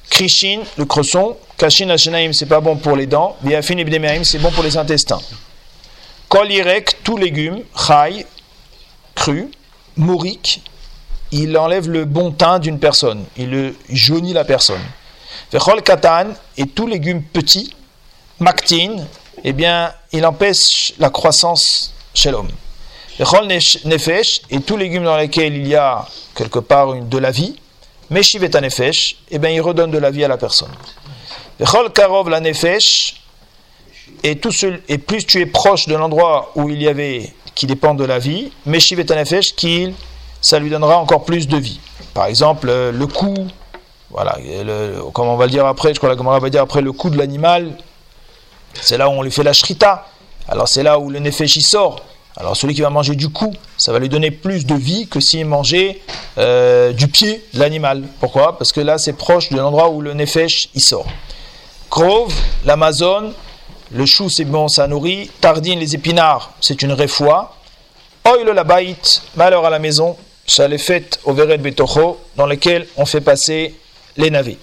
Krishin, 0.10 0.62
le 0.78 0.86
cresson, 0.86 1.38
kashin 1.58 1.88
la 1.88 1.98
shenaim, 1.98 2.34
c'est 2.34 2.46
pas 2.46 2.60
bon 2.60 2.76
pour 2.78 2.96
les 2.96 3.08
dents. 3.08 3.36
Biafin 3.42 3.78
et 3.78 3.84
bnemeaim, 3.84 4.24
c'est 4.24 4.40
bon 4.40 4.52
pour 4.52 4.64
les 4.64 4.78
intestins. 4.78 5.22
Kol 6.30 6.52
irek, 6.52 7.04
tout 7.04 7.18
légume, 7.18 7.62
chai, 7.76 8.26
cru, 9.14 9.50
mourique, 9.96 10.62
il 11.32 11.58
enlève 11.58 11.90
le 11.90 12.06
bon 12.06 12.32
teint 12.32 12.60
d'une 12.60 12.80
personne, 12.80 13.26
il, 13.38 13.50
le, 13.50 13.76
jaunit 13.90 14.34
la 14.34 14.44
personne. 14.44 14.82
Vechol 15.52 15.82
katan, 15.82 16.34
et 16.58 16.68
tout 16.68 16.88
légume 16.88 17.22
petit, 17.22 17.74
maktin, 18.40 18.98
eh 19.44 19.54
bien, 19.54 19.94
il 20.12 20.26
empêche 20.26 20.94
la 20.98 21.10
croissance 21.10 21.94
chez 22.14 22.32
l'homme. 22.32 22.52
Vechol 23.20 23.48
nefesh, 23.48 24.42
et 24.50 24.60
tous 24.62 24.78
légumes 24.78 25.04
dans 25.04 25.18
lesquels 25.18 25.56
il 25.56 25.68
y 25.68 25.76
a 25.76 26.06
quelque 26.36 26.60
part 26.60 26.94
une, 26.94 27.08
de 27.08 27.18
la 27.18 27.32
vie, 27.32 27.56
meshivet 28.10 28.50
nefesh, 28.60 29.18
eh 29.30 29.40
bien, 29.40 29.52
il 29.52 29.62
redonne 29.62 29.92
de 29.92 29.98
la 29.98 30.12
vie 30.12 30.24
à 30.24 30.28
la 30.28 30.38
personne. 30.38 30.72
Vechol 31.60 31.92
karov 31.92 32.30
la 32.30 32.40
nefesh, 32.40 33.22
et, 34.24 34.40
et 34.90 34.98
plus 34.98 35.26
tu 35.26 35.40
es 35.42 35.46
proche 35.46 35.88
de 35.88 35.96
l'endroit 35.96 36.52
où 36.56 36.70
il 36.70 36.82
y 36.82 36.88
avait, 36.88 37.34
qui 37.54 37.66
dépend 37.66 37.94
de 37.94 38.04
la 38.04 38.20
vie, 38.20 38.52
meshivet 38.66 39.06
nefesh, 39.06 39.56
qu'il, 39.56 39.94
ça 40.42 40.60
lui 40.60 40.70
donnera 40.70 40.98
encore 40.98 41.24
plus 41.24 41.48
de 41.48 41.58
vie. 41.58 41.80
Par 42.14 42.26
exemple, 42.26 42.68
le 42.68 43.08
cou, 43.08 43.34
voilà, 44.10 44.38
comme 45.14 45.28
on 45.28 45.36
va 45.36 45.46
le 45.46 45.52
dire 45.52 45.66
après, 45.66 45.94
je 45.94 46.00
crois 46.00 46.16
que 46.16 46.24
la 46.24 46.40
va 46.40 46.50
dire 46.50 46.62
après 46.62 46.82
le 46.82 46.92
cou 46.92 47.10
de 47.10 47.18
l'animal, 47.18 47.72
c'est 48.82 48.98
là 48.98 49.10
où 49.10 49.14
on 49.14 49.22
lui 49.22 49.32
fait 49.32 49.44
la 49.44 49.54
shrita. 49.54 50.08
Alors 50.48 50.68
c'est 50.68 50.84
là 50.84 51.00
où 51.00 51.10
le 51.10 51.20
nefesh 51.20 51.56
il 51.56 51.62
sort. 51.62 52.02
Alors 52.38 52.58
celui 52.58 52.76
qui 52.76 52.82
va 52.82 52.90
manger 52.90 53.16
du 53.16 53.30
cou, 53.30 53.54
ça 53.78 53.94
va 53.94 54.00
lui 54.00 54.10
donner 54.10 54.30
plus 54.30 54.66
de 54.66 54.76
vie 54.76 55.08
que 55.08 55.22
s'il 55.22 55.46
mangeait 55.46 56.02
euh, 56.38 56.92
du 56.92 57.08
pied 57.08 57.44
de 57.54 57.60
l'animal. 57.60 58.04
Pourquoi? 58.20 58.58
Parce 58.58 58.74
que 58.74 58.82
là 58.82 58.98
c'est 58.98 59.14
proche 59.14 59.50
de 59.50 59.58
l'endroit 59.58 59.90
où 59.90 60.02
le 60.02 60.14
nefesh 60.14 60.70
il 60.76 60.82
sort. 60.82 61.08
Grove, 61.96 62.36
l'Amazone, 62.66 63.32
le 63.94 64.06
chou 64.06 64.30
c'est 64.30 64.44
bon, 64.44 64.68
ça 64.68 64.86
nourrit. 64.86 65.32
Tardine, 65.40 65.80
les 65.80 65.96
épinards, 65.96 66.52
c'est 66.60 66.82
une 66.82 66.92
réfoie. 66.92 67.56
Oil 68.26 68.54
la 68.54 68.66
baït, 68.66 69.22
malheur 69.38 69.66
à 69.66 69.70
la 69.70 69.80
maison, 69.80 70.18
ça 70.46 70.68
les 70.68 70.78
fêtes 70.78 71.22
au 71.24 71.32
Vered 71.32 71.62
Betocho, 71.62 72.20
dans 72.36 72.48
lesquelles 72.48 72.86
on 72.98 73.06
fait 73.06 73.22
passer 73.22 73.76
les 74.18 74.30
navets. 74.30 74.58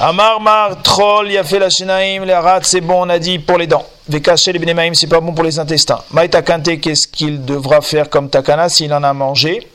Amar 0.00 0.38
mar 0.42 0.82
troll 0.82 1.30
fait 1.44 1.58
la 1.58 1.70
shinaim 1.70 2.26
les 2.26 2.34
rats 2.34 2.60
c'est 2.64 2.82
bon 2.82 3.06
on 3.06 3.08
a 3.08 3.18
dit 3.18 3.38
pour 3.38 3.56
les 3.56 3.66
dents. 3.66 3.86
Vekaché 4.06 4.52
les 4.52 4.58
benemaim 4.58 4.92
c'est 4.92 5.06
pas 5.06 5.20
bon 5.20 5.32
pour 5.32 5.44
les 5.44 5.58
intestins. 5.58 6.02
Maïta 6.10 6.42
qu'est-ce 6.42 7.08
qu'il 7.08 7.42
devra 7.42 7.80
faire 7.80 8.10
comme 8.10 8.28
takana 8.28 8.68
s'il 8.68 8.92
en 8.92 9.02
a 9.02 9.14
mangé? 9.14 9.66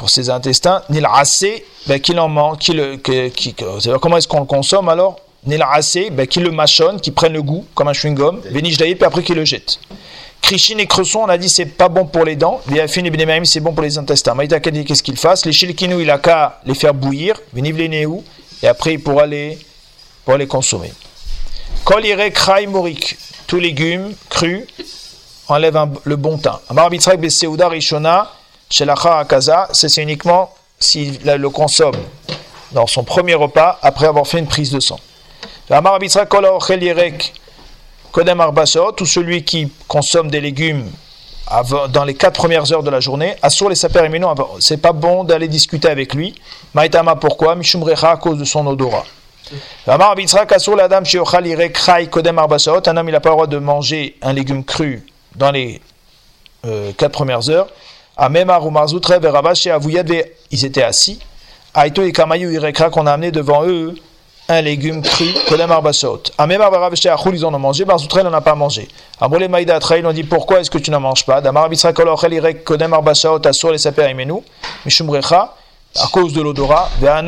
Pour 0.00 0.08
ses 0.08 0.30
intestins 0.30 0.82
Nil 0.88 1.06
assez 1.12 1.62
ben, 1.86 2.00
qu'il 2.00 2.18
en 2.18 2.28
mange, 2.28 2.56
qu'il, 2.58 3.00
qu'il, 3.02 3.54
comment 4.00 4.16
est-ce 4.16 4.26
qu'on 4.26 4.40
le 4.40 4.46
consomme 4.46 4.88
alors 4.88 5.20
Nil 5.44 5.62
assez 5.70 6.08
ben, 6.08 6.26
qu'il 6.26 6.42
le 6.42 6.50
mâchonne, 6.50 6.98
qu'il 7.02 7.12
prenne 7.12 7.34
le 7.34 7.42
goût 7.42 7.66
comme 7.74 7.88
un 7.88 7.92
chewing 7.92 8.14
gum. 8.14 8.40
Venish 8.50 8.78
puis 8.78 9.04
après 9.04 9.22
qu'il 9.22 9.36
le 9.36 9.44
jette. 9.44 9.78
Krishin 10.40 10.78
et 10.78 10.86
cresson, 10.86 11.20
on 11.24 11.28
a 11.28 11.36
dit 11.36 11.50
c'est 11.50 11.66
pas 11.66 11.90
bon 11.90 12.06
pour 12.06 12.24
les 12.24 12.34
dents. 12.34 12.62
Viafin 12.66 13.04
et 13.04 13.10
Benemaim, 13.10 13.44
c'est 13.44 13.60
bon 13.60 13.74
pour 13.74 13.82
les 13.82 13.98
intestins. 13.98 14.32
Maïta 14.34 14.58
dit 14.58 14.86
qu'est-ce 14.86 15.02
qu'il 15.02 15.18
fasse? 15.18 15.44
Les 15.44 15.52
shilkinu, 15.52 16.00
il 16.00 16.10
a 16.10 16.16
qu'à 16.16 16.60
les 16.64 16.74
faire 16.74 16.94
bouillir, 16.94 17.34
venivleneu, 17.52 18.08
et 18.62 18.66
après 18.66 18.94
il 18.94 19.02
pourra 19.02 19.26
les, 19.26 19.58
pourra 20.24 20.38
les 20.38 20.46
consommer. 20.46 20.92
Kol 21.84 22.06
irek 22.06 22.38
morik, 22.68 23.18
tous 23.46 23.60
légumes 23.60 24.14
crus, 24.30 24.64
enlève 25.48 25.76
un- 25.76 25.92
le 26.04 26.16
bon 26.16 26.38
teint. 26.38 26.58
Amar 26.70 26.88
Bitzrak 26.88 27.20
Beseuda 27.20 27.68
Rishona, 27.68 28.30
Shelacha 28.70 29.18
Akaza, 29.18 29.68
c'est 29.72 29.94
uniquement 29.96 30.54
s'il 30.78 31.20
le 31.24 31.50
consomme 31.50 31.96
dans 32.72 32.86
son 32.86 33.02
premier 33.02 33.34
repas 33.34 33.78
après 33.82 34.06
avoir 34.06 34.26
fait 34.26 34.38
une 34.38 34.46
prise 34.46 34.70
de 34.70 34.78
sang. 34.78 35.00
Tout 38.96 39.06
celui 39.06 39.44
qui 39.44 39.72
consomme 39.88 40.30
des 40.30 40.40
légumes 40.40 40.88
dans 41.88 42.04
les 42.04 42.14
quatre 42.14 42.36
premières 42.36 42.72
heures 42.72 42.84
de 42.84 42.90
la 42.90 43.00
journée, 43.00 43.34
Assur 43.42 43.68
les 43.68 43.74
saper 43.74 44.04
et 44.04 44.20
c'est 44.60 44.76
pas 44.76 44.92
bon 44.92 45.24
d'aller 45.24 45.48
discuter 45.48 45.88
avec 45.88 46.14
lui. 46.14 46.36
Maïtama, 46.74 47.16
pourquoi? 47.16 47.56
Mishum 47.56 47.82
Recha, 47.82 48.12
à 48.12 48.16
cause 48.18 48.38
de 48.38 48.44
son 48.44 48.64
odorat. 48.68 49.04
Un 49.86 50.00
homme 50.00 50.20
il 50.20 50.26
n'a 53.12 53.20
pas 53.20 53.30
le 53.30 53.34
droit 53.34 53.46
de 53.48 53.58
manger 53.58 54.16
un 54.22 54.32
légume 54.32 54.62
cru 54.64 55.04
dans 55.34 55.50
les 55.50 55.80
euh, 56.66 56.92
quatre 56.96 57.12
premières 57.12 57.50
heures. 57.50 57.66
Amemar 58.22 58.66
ou 58.66 58.70
Marzoutre, 58.70 59.18
Verabash 59.18 59.66
et 59.66 59.70
Avouyad, 59.70 60.12
ils 60.50 60.64
étaient 60.66 60.82
assis. 60.82 61.18
Aito 61.74 62.02
et 62.02 62.12
Kamayou 62.12 62.50
Irekra 62.50 62.90
qu'on 62.90 63.06
a 63.06 63.12
amené 63.12 63.30
devant 63.30 63.64
eux 63.64 63.94
un 64.46 64.60
légume 64.60 65.00
cru, 65.00 65.24
Kodem 65.48 65.72
Arbasot. 65.72 66.24
Amemar 66.36 66.70
Verabash 66.70 67.06
et 67.06 67.08
Achoul, 67.08 67.36
ils 67.36 67.46
en 67.46 67.54
ont 67.54 67.58
mangé, 67.58 67.86
Marzoutre 67.86 68.22
n'en 68.22 68.34
a 68.34 68.42
pas 68.42 68.54
mangé. 68.54 68.88
Abrole 69.18 69.48
Maïda 69.48 69.80
Trail, 69.80 70.04
on 70.04 70.12
dit 70.12 70.24
pourquoi 70.24 70.60
est-ce 70.60 70.70
que 70.70 70.76
tu 70.76 70.90
n'en 70.90 71.00
manges 71.00 71.24
pas? 71.24 71.40
Damar 71.40 71.70
Bitsra 71.70 71.94
Kolochel 71.94 72.34
Irek 72.34 72.62
Kodem 72.62 72.92
Arbasot, 72.92 73.40
Assur 73.46 73.70
les 73.70 73.78
Saper 73.78 74.10
Imenu, 74.10 74.42
Mishum 74.84 75.08
Recha, 75.08 75.54
à 75.96 76.06
cause 76.08 76.34
de 76.34 76.42
l'odorat, 76.42 76.90
voilà 77.00 77.22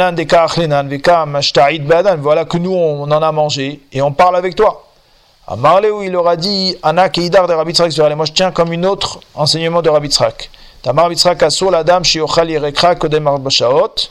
que 2.44 2.58
nous 2.58 2.74
on 2.74 3.10
en 3.10 3.22
a 3.22 3.32
mangé 3.32 3.80
et 3.92 4.02
on 4.02 4.12
parle 4.12 4.36
avec 4.36 4.56
toi. 4.56 4.84
À 5.48 5.56
Marléou, 5.56 6.02
il 6.02 6.12
leur 6.12 6.28
a 6.28 6.36
dit 6.36 6.76
Anak 6.82 7.16
et 7.16 7.22
Idar 7.22 7.48
de 7.48 7.54
Rabbi 7.54 7.72
Moi, 8.14 8.26
je 8.26 8.32
tiens 8.32 8.50
comme 8.50 8.74
une 8.74 8.84
autre 8.84 9.20
enseignement 9.34 9.80
de 9.80 9.88
Rabbi 9.88 10.08
Tzrak. 10.08 10.50
Tamar 10.82 11.04
Rabbi 11.04 11.14
Tzrak 11.14 11.40
Asur, 11.44 11.70
la 11.70 11.84
dame, 11.84 12.02
Shiochal 12.02 12.50
Yerekra, 12.50 12.96
Kodem 12.96 13.28
Arbashaot. 13.28 14.10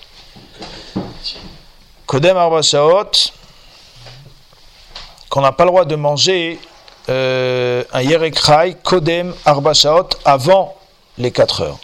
Kodem 2.06 2.38
Arbashaot, 2.38 3.12
qu'on 5.30 5.42
n'a 5.42 5.52
pas 5.52 5.66
le 5.66 5.72
droit 5.72 5.84
de 5.84 5.98
manger 5.98 6.60
euh, 7.10 7.84
un 7.92 8.02
Yerekrai, 8.02 8.78
Kodem 8.82 9.36
Arbashaot, 9.46 10.12
avant 10.24 10.78
les 11.18 11.32
4 11.32 11.62
heures. 11.62 11.80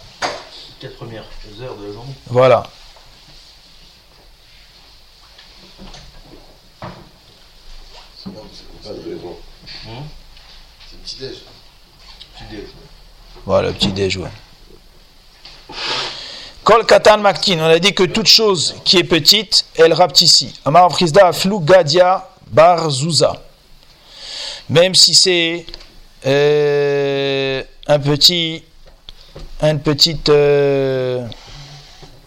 Quatre 0.80 0.96
premières 0.96 1.26
heures 1.62 1.76
de 1.76 1.88
la 1.88 1.94
journée. 1.94 2.14
Voilà. 2.28 2.64
C'est 8.18 8.34
pas 8.34 8.40
c'est. 8.54 8.64
C'est 10.90 11.02
petit-déj. 11.04 11.36
Tu 12.38 12.44
dis. 12.46 12.62
Voilà, 13.46 13.68
le 13.68 13.74
petit 13.74 13.92
déj, 13.92 14.16
ouais. 14.16 14.30
Kol 16.64 16.86
katan 16.86 17.22
maktin, 17.22 17.62
on 17.62 17.70
a 17.70 17.80
dit 17.80 17.94
que 17.94 18.04
toute 18.04 18.28
chose 18.28 18.76
qui 18.84 18.98
est 18.98 19.06
petite, 19.06 19.66
elle 19.76 19.94
rapetissait. 19.94 20.52
Amar 20.66 20.92
Frisda 20.92 21.28
aflou 21.28 21.62
gadia 21.62 22.30
bar. 22.48 22.90
Même 24.70 24.94
si 24.94 25.16
c'est 25.16 25.66
euh, 26.26 27.64
un 27.88 28.00
petit, 28.00 28.64
une 29.62 29.80
petite, 29.80 30.28
euh, 30.28 31.26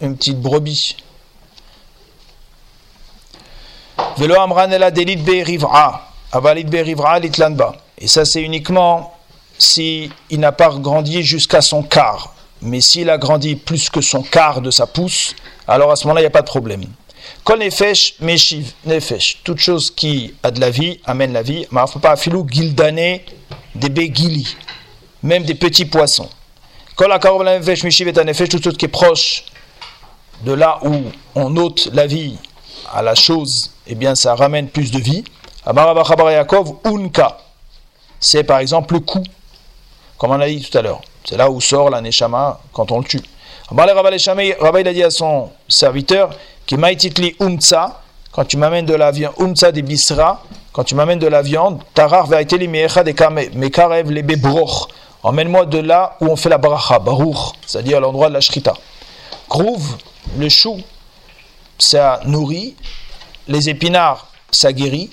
une 0.01 0.17
petite 0.17 0.39
brebis. 0.39 0.95
Velo 4.17 4.35
amran 4.39 4.71
ela 4.71 4.89
delit 4.89 5.17
be 5.17 5.43
rivra, 5.45 6.11
avalit 6.31 6.63
be 6.63 6.83
rivra 6.83 7.19
litlanba. 7.19 7.75
Et 7.99 8.07
ça 8.07 8.25
c'est 8.25 8.41
uniquement 8.41 9.13
si 9.59 10.11
il 10.31 10.39
n'a 10.39 10.51
pas 10.51 10.69
grandi 10.69 11.21
jusqu'à 11.21 11.61
son 11.61 11.83
quart. 11.83 12.33
Mais 12.61 12.81
s'il 12.81 13.09
a 13.09 13.17
grandi 13.17 13.55
plus 13.55 13.89
que 13.89 14.01
son 14.01 14.21
quart 14.21 14.61
de 14.61 14.71
sa 14.71 14.85
pousse, 14.85 15.35
alors 15.67 15.91
à 15.91 15.95
ce 15.95 16.05
moment-là, 16.05 16.21
il 16.21 16.23
n'y 16.23 16.27
a 16.27 16.31
pas 16.31 16.41
de 16.41 16.47
problème. 16.47 16.83
Kol 17.43 17.59
nefesh, 17.59 18.15
meshiv, 18.19 18.73
nefesh. 18.85 19.41
Toute 19.43 19.59
chose 19.59 19.91
qui 19.91 20.33
a 20.43 20.51
de 20.51 20.59
la 20.59 20.69
vie 20.69 20.99
amène 21.05 21.33
la 21.33 21.41
vie. 21.41 21.65
Mais 21.71 21.81
pas 22.01 22.15
filou 22.15 22.45
gildané, 22.49 23.25
des 23.75 23.89
begili, 23.89 24.55
même 25.23 25.43
des 25.43 25.55
petits 25.55 25.85
poissons. 25.85 26.29
Kol 26.95 27.11
akarov 27.11 27.43
nefesh, 27.43 27.83
meshiv 27.83 28.07
et 28.07 28.23
nefesh, 28.23 28.49
toute 28.49 28.63
chose 28.63 28.77
qui 28.77 28.85
est 28.85 28.89
proche 28.89 29.45
de 30.43 30.53
là 30.53 30.79
où 30.83 30.95
on 31.35 31.55
ôte 31.57 31.89
la 31.93 32.07
vie 32.07 32.37
à 32.91 33.01
la 33.01 33.15
chose, 33.15 33.71
eh 33.87 33.95
bien 33.95 34.15
ça 34.15 34.35
ramène 34.35 34.67
plus 34.67 34.91
de 34.91 34.99
vie. 34.99 35.23
Yaakov, 35.65 36.77
unka. 36.83 37.37
C'est 38.19 38.43
par 38.43 38.59
exemple 38.59 38.95
le 38.95 38.99
cou 38.99 39.23
comme 40.17 40.31
on 40.31 40.39
a 40.39 40.47
dit 40.47 40.61
tout 40.61 40.77
à 40.77 40.83
l'heure. 40.83 41.01
C'est 41.25 41.37
là 41.37 41.49
où 41.49 41.61
sort 41.61 41.89
la 41.89 42.01
neshama 42.01 42.59
quand 42.73 42.91
on 42.91 42.99
le 42.99 43.05
tue. 43.05 43.21
Rabbi 43.69 44.81
il 44.81 44.87
a 44.87 44.93
dit 44.93 45.03
à 45.03 45.11
son 45.11 45.49
serviteur, 45.67 46.31
qui 46.65 46.75
maïtitli 46.75 47.35
umtsa, 47.39 48.01
quand 48.31 48.45
tu 48.45 48.57
m'amènes 48.57 48.85
de 48.85 48.93
la 48.95 49.11
viande, 49.11 49.33
umtsa 49.39 49.71
des 49.71 49.81
bisra, 49.81 50.43
quand 50.73 50.83
tu 50.83 50.95
m'amènes 50.95 51.19
de 51.19 51.27
la 51.27 51.41
viande, 51.41 51.81
tarar 51.93 52.27
vaiteli 52.27 52.67
meecha 52.67 53.03
de 53.03 53.13
mekarev 53.57 54.11
les 54.11 54.23
bebroch. 54.23 54.87
Emmène-moi 55.23 55.65
de 55.65 55.77
là 55.77 56.17
où 56.19 56.25
on 56.27 56.35
fait 56.35 56.49
la 56.49 56.57
bracha, 56.57 56.97
baruch, 56.97 57.53
c'est-à-dire 57.67 57.97
à 57.97 57.99
l'endroit 57.99 58.29
de 58.29 58.33
la 58.33 58.41
shrita. 58.41 58.73
Grouve, 59.47 59.97
le 60.37 60.49
chou, 60.49 60.81
ça 61.77 62.21
nourrit. 62.25 62.75
Les 63.47 63.69
épinards, 63.69 64.27
ça 64.49 64.73
guérit. 64.73 65.11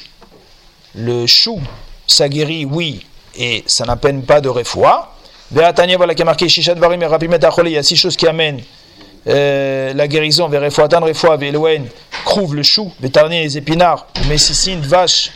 Le 0.94 1.26
chou, 1.26 1.60
ça 2.06 2.28
guérit, 2.28 2.64
oui, 2.64 3.04
et 3.36 3.64
ça 3.66 3.84
n'appelle 3.84 4.22
pas 4.22 4.40
de 4.40 4.48
refoua. 4.48 5.12
Ve'atanya, 5.50 5.96
voilà 5.96 6.14
qui 6.14 6.22
est 6.22 6.24
marqué 6.24 6.48
Shishat 6.48 6.74
Varim 6.74 7.02
et 7.02 7.44
Achole, 7.44 7.68
il 7.68 7.72
y 7.72 7.78
a 7.78 7.82
six 7.82 7.96
choses 7.96 8.16
qui 8.16 8.26
amènent 8.26 8.60
euh, 9.26 9.92
la 9.94 10.06
guérison 10.06 10.48
vers 10.48 10.62
refoatan, 10.62 11.00
refoua, 11.00 11.36
ve'eloen, 11.36 11.86
crouve 12.24 12.54
le 12.54 12.62
chou, 12.62 12.92
ve'tarni 13.00 13.42
les 13.42 13.56
épinards, 13.56 14.06
messicine, 14.28 14.80
vache 14.80 15.30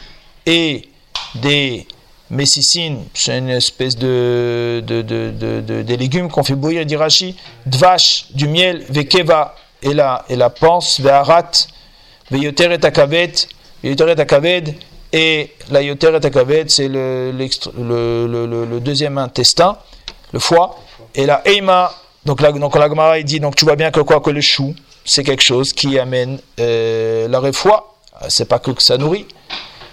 et 0.47 0.89
des 1.37 1.87
messicines, 2.31 3.05
c'est 3.15 3.39
une 3.39 3.49
espèce 3.51 3.97
de, 3.97 4.83
de, 4.87 5.03
de, 5.03 5.31
de, 5.31 5.61
de- 5.61 5.83
des 5.83 5.97
légumes 5.97 6.29
qu'on 6.31 6.43
fait 6.43 6.55
bouillir, 6.55 6.85
dit 6.87 6.97
Rashi, 6.97 7.37
dvash, 7.67 8.27
du 8.35 8.49
miel, 8.49 8.85
ve'keva, 8.91 9.55
et 9.83 9.95
la, 9.95 10.25
et 10.29 10.37
la 10.37 10.49
panse, 10.51 11.01
ve'arat, 11.01 11.51
ve'yoteret 12.31 12.85
akabet, 12.85 13.33
ve'yoteret 13.83 14.19
akabed, 14.21 14.75
et 15.15 15.51
la 15.71 15.83
yoteret 15.83 16.25
akabed, 16.25 16.71
c'est 16.71 16.89
le, 16.89 17.33
l'extra- 17.33 17.73
le, 17.77 18.27
le, 18.27 18.47
le- 18.47 18.65
le 18.65 18.81
deuxième 18.81 19.19
intestin, 19.19 19.77
le 20.33 20.39
foie, 20.39 20.79
et 21.15 21.27
la 21.27 21.43
eima, 21.47 21.93
donc 22.25 22.41
la, 22.41 22.53
donc 22.53 22.75
il 23.19 23.25
dit, 23.25 23.41
donc 23.41 23.57
tu 23.57 23.65
vois 23.65 23.77
bien 23.77 23.91
que 23.91 24.01
quoi, 24.01 24.21
que 24.21 24.31
le 24.31 24.41
chou, 24.41 24.75
c'est 25.05 25.25
quelque 25.25 25.43
chose 25.43 25.73
qui 25.73 25.99
amène 25.99 26.39
euh, 26.61 27.29
la 27.29 27.41
refoie, 27.41 27.95
c'est 28.29 28.49
pas 28.49 28.59
que, 28.59 28.71
ça 28.79 28.97
nourrit, 28.97 29.27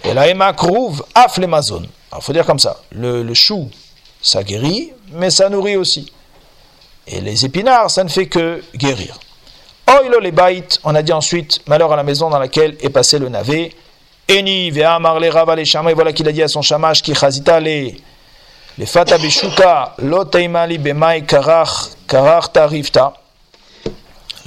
et 0.04 0.14
la 0.14 0.28
ema 0.28 0.52
krouv 0.52 1.02
af 1.14 1.36
l'emazon. 1.38 1.82
Alors, 2.10 2.24
faut 2.24 2.32
dire 2.32 2.46
comme 2.46 2.58
ça, 2.58 2.80
le, 2.92 3.34
chou, 3.34 3.68
ça 4.22 4.42
guérit, 4.42 4.92
mais 5.12 5.30
ça 5.30 5.48
nourrit 5.48 5.76
aussi. 5.76 6.12
Et 7.06 7.20
les 7.20 7.44
épinards, 7.44 7.90
ça 7.90 8.04
ne 8.04 8.08
fait 8.08 8.26
que 8.26 8.62
guérir. 8.74 9.18
Oilo 9.88 10.20
les 10.20 10.32
bait, 10.32 10.66
on 10.84 10.94
a 10.94 11.02
dit 11.02 11.12
ensuite, 11.12 11.60
malheur 11.66 11.92
à 11.92 11.96
la 11.96 12.02
maison 12.02 12.30
dans 12.30 12.38
laquelle 12.38 12.76
est 12.80 12.90
passé 12.90 13.18
le 13.18 13.28
navet. 13.28 13.72
Eni 14.28 14.70
ve'amar 14.70 15.18
le 15.18 15.28
rava 15.28 15.56
le 15.56 15.64
shama, 15.64 15.90
et 15.90 15.94
voilà 15.94 16.12
qu'il 16.12 16.28
a 16.28 16.32
dit 16.32 16.42
à 16.42 16.48
son 16.48 16.62
shamash 16.62 17.02
qui 17.02 17.14
chazita 17.14 17.58
les 17.58 17.96
les 18.78 18.86
fata 18.86 19.18
beshuka 19.18 19.94
lo 19.98 20.24
teimali 20.24 20.78
bemai 20.78 21.24
karach 21.26 21.90
karach 22.06 22.52
tarifta. 22.52 23.14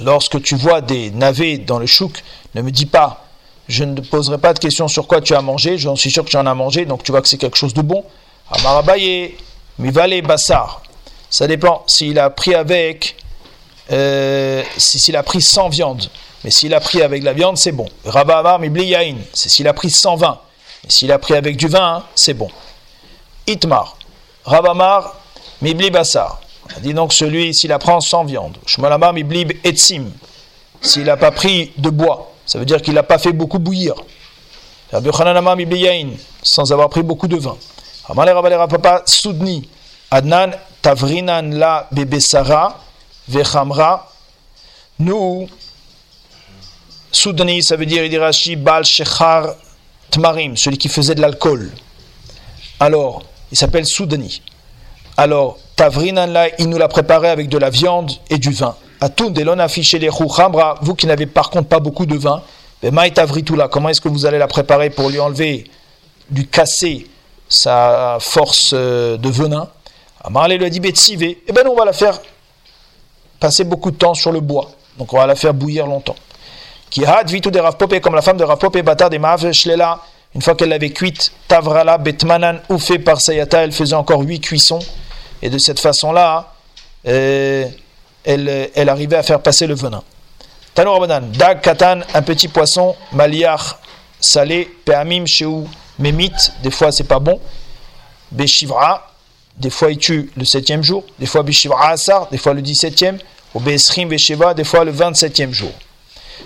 Lorsque 0.00 0.42
tu 0.42 0.56
vois 0.56 0.80
des 0.80 1.10
navets 1.10 1.58
dans 1.58 1.78
le 1.78 1.86
chouk, 1.86 2.22
ne 2.54 2.62
me 2.62 2.70
dis 2.70 2.86
pas, 2.86 3.24
je 3.68 3.84
ne 3.84 3.94
te 3.94 4.00
poserai 4.00 4.38
pas 4.38 4.52
de 4.52 4.58
questions 4.58 4.88
sur 4.88 5.06
quoi 5.06 5.20
tu 5.20 5.34
as 5.34 5.40
mangé, 5.40 5.78
j'en 5.78 5.94
suis 5.94 6.10
sûr 6.10 6.24
que 6.24 6.30
tu 6.30 6.36
en 6.36 6.46
as 6.46 6.54
mangé, 6.54 6.84
donc 6.84 7.02
tu 7.04 7.12
vois 7.12 7.22
que 7.22 7.28
c'est 7.28 7.38
quelque 7.38 7.56
chose 7.56 7.74
de 7.74 7.82
bon. 7.82 8.04
Amarabaye, 8.50 9.36
mivale 9.78 10.20
bassar. 10.22 10.82
Ça 11.30 11.46
dépend 11.46 11.84
s'il 11.86 12.18
a 12.18 12.28
pris 12.30 12.54
avec 12.54 13.16
euh, 13.92 14.62
si- 14.76 14.98
s'il 14.98 15.16
a 15.16 15.22
pris 15.22 15.40
sans 15.40 15.68
viande. 15.68 16.10
Mais 16.42 16.50
s'il 16.50 16.74
a 16.74 16.80
pris 16.80 17.00
avec 17.00 17.22
la 17.22 17.32
viande, 17.32 17.56
c'est 17.56 17.72
bon. 17.72 17.86
Rabba 18.04 18.58
Mibli 18.58 18.94
c'est 19.32 19.48
s'il 19.48 19.66
a 19.68 19.72
pris 19.72 19.90
sans 19.90 20.16
vin. 20.16 20.38
Mais 20.82 20.90
s'il 20.90 21.10
a 21.12 21.18
pris 21.18 21.34
avec 21.34 21.56
du 21.56 21.68
vin, 21.68 21.96
hein, 21.98 22.04
c'est 22.14 22.34
bon. 22.34 22.50
Itmar, 23.46 23.96
Rabba 24.44 24.70
Amar 24.70 25.14
Mibli 25.62 25.90
Bassar. 25.90 26.40
Dit 26.80 26.94
donc 26.94 27.12
celui, 27.12 27.54
s'il 27.54 27.70
la 27.70 27.78
sans 28.00 28.24
viande. 28.24 28.58
Shmuel 28.66 28.92
Amar 28.92 29.12
Mibli 29.12 29.46
Etsim, 29.64 30.10
s'il 30.80 31.04
n'a 31.04 31.16
pas 31.16 31.30
pris 31.30 31.72
de 31.78 31.90
bois. 31.90 32.32
Ça 32.46 32.58
veut 32.58 32.64
dire 32.64 32.82
qu'il 32.82 32.94
n'a 32.94 33.02
pas 33.02 33.18
fait 33.18 33.32
beaucoup 33.32 33.58
bouillir. 33.58 33.94
Rabbi 34.92 35.06
Yochanan 35.06 35.36
Amar 35.36 35.56
Mibli 35.56 35.80
Yain, 35.80 36.10
sans 36.42 36.72
avoir 36.72 36.88
pris 36.88 37.02
beaucoup 37.02 37.28
de 37.28 37.36
vin. 37.36 37.56
Amar 38.08 38.26
le 38.26 38.32
Rabba 38.32 38.50
le 38.50 38.68
Papa 38.68 39.02
Soudni, 39.06 39.68
Adnan 40.10 40.50
Tavrinan 40.82 41.50
la 41.50 41.88
Bebesara, 41.90 42.80
Vechamra. 43.28 44.10
Nous, 44.98 45.48
Soudani, 47.10 47.62
ça 47.62 47.76
veut 47.76 47.86
dire, 47.86 48.04
il 48.04 48.56
Bal 48.56 48.84
Shechar 48.84 49.54
Tmarim, 50.10 50.56
celui 50.56 50.78
qui 50.78 50.88
faisait 50.88 51.14
de 51.14 51.20
l'alcool. 51.20 51.72
Alors, 52.78 53.22
il 53.54 53.56
s'appelle 53.56 53.86
Soudani. 53.86 54.42
alors 55.16 55.58
Tavrinan 55.76 56.26
là, 56.26 56.48
il 56.58 56.68
nous 56.68 56.76
l'a 56.76 56.88
préparé 56.88 57.28
avec 57.28 57.48
de 57.48 57.56
la 57.56 57.70
viande 57.70 58.10
et 58.28 58.38
du 58.38 58.50
vin. 58.50 58.74
Atun 59.00 59.30
delon 59.30 59.60
affiché 59.60 60.00
les 60.00 60.10
chambra, 60.10 60.74
vous 60.82 60.96
qui 60.96 61.06
n'avez 61.06 61.26
par 61.26 61.50
contre 61.50 61.68
pas 61.68 61.78
beaucoup 61.78 62.04
de 62.04 62.16
vin, 62.16 62.42
là, 62.82 63.68
comment 63.70 63.88
est-ce 63.90 64.00
que 64.00 64.08
vous 64.08 64.26
allez 64.26 64.38
la 64.38 64.48
préparer 64.48 64.90
pour 64.90 65.08
lui 65.08 65.20
enlever, 65.20 65.70
lui 66.32 66.48
casser 66.48 67.06
sa 67.48 68.18
force 68.18 68.72
euh, 68.74 69.16
de 69.18 69.28
venin? 69.28 69.68
Amarle 70.24 70.54
lui 70.54 70.64
a 70.64 70.70
dit 70.70 70.80
Betsivé, 70.80 71.40
eh 71.46 71.52
ben 71.52 71.64
on 71.68 71.76
va 71.76 71.84
la 71.84 71.92
faire 71.92 72.20
passer 73.38 73.62
beaucoup 73.62 73.92
de 73.92 73.96
temps 73.96 74.14
sur 74.14 74.32
le 74.32 74.40
bois. 74.40 74.72
Donc 74.98 75.12
on 75.12 75.18
va 75.18 75.28
la 75.28 75.36
faire 75.36 75.54
bouillir 75.54 75.86
longtemps. 75.86 76.16
Qui 76.90 77.04
had 77.04 77.30
de 77.30 77.58
Rav 77.60 77.76
comme 78.02 78.16
la 78.16 78.22
femme 78.22 78.36
de 78.36 78.42
Rav 78.44 78.58
Popé, 78.58 78.82
bâtard 78.82 79.10
des 79.10 79.20
Shlela, 79.52 80.00
une 80.34 80.42
fois 80.42 80.54
qu'elle 80.54 80.70
l'avait 80.70 80.90
cuite, 80.90 81.32
Tavrala 81.48 81.98
Betmanan 81.98 82.60
fait 82.78 82.98
par 82.98 83.20
Sayata, 83.20 83.62
elle 83.62 83.72
faisait 83.72 83.94
encore 83.94 84.20
huit 84.20 84.40
cuissons. 84.40 84.80
Et 85.42 85.50
de 85.50 85.58
cette 85.58 85.78
façon-là, 85.78 86.54
euh, 87.06 87.66
elle, 88.24 88.70
elle 88.74 88.88
arrivait 88.88 89.16
à 89.16 89.22
faire 89.22 89.40
passer 89.40 89.66
le 89.66 89.74
venin. 89.74 90.02
Tano 90.74 90.92
Rabanan, 90.92 91.30
Dag 91.30 91.60
Katan, 91.60 92.00
un 92.14 92.22
petit 92.22 92.48
poisson, 92.48 92.96
Maliar 93.12 93.78
salé, 94.20 94.68
Peamim 94.84 95.26
Sheou 95.26 95.68
Memit, 95.98 96.32
des 96.62 96.70
fois 96.70 96.90
c'est 96.90 97.04
pas 97.04 97.20
bon, 97.20 97.38
Beshivra, 98.32 99.12
des 99.56 99.70
fois 99.70 99.92
il 99.92 99.98
tue 99.98 100.32
le 100.36 100.44
septième 100.44 100.82
jour, 100.82 101.04
des 101.20 101.26
fois 101.26 101.44
Beshivra 101.44 101.90
Asar, 101.90 102.28
des 102.30 102.38
fois 102.38 102.54
le 102.54 102.62
dix-septième, 102.62 103.18
ou 103.54 103.60
Beesrim 103.60 104.08
Besheva, 104.08 104.52
des 104.52 104.64
fois 104.64 104.84
le 104.84 104.90
vingt-septième 104.90 105.52
jour. 105.52 105.70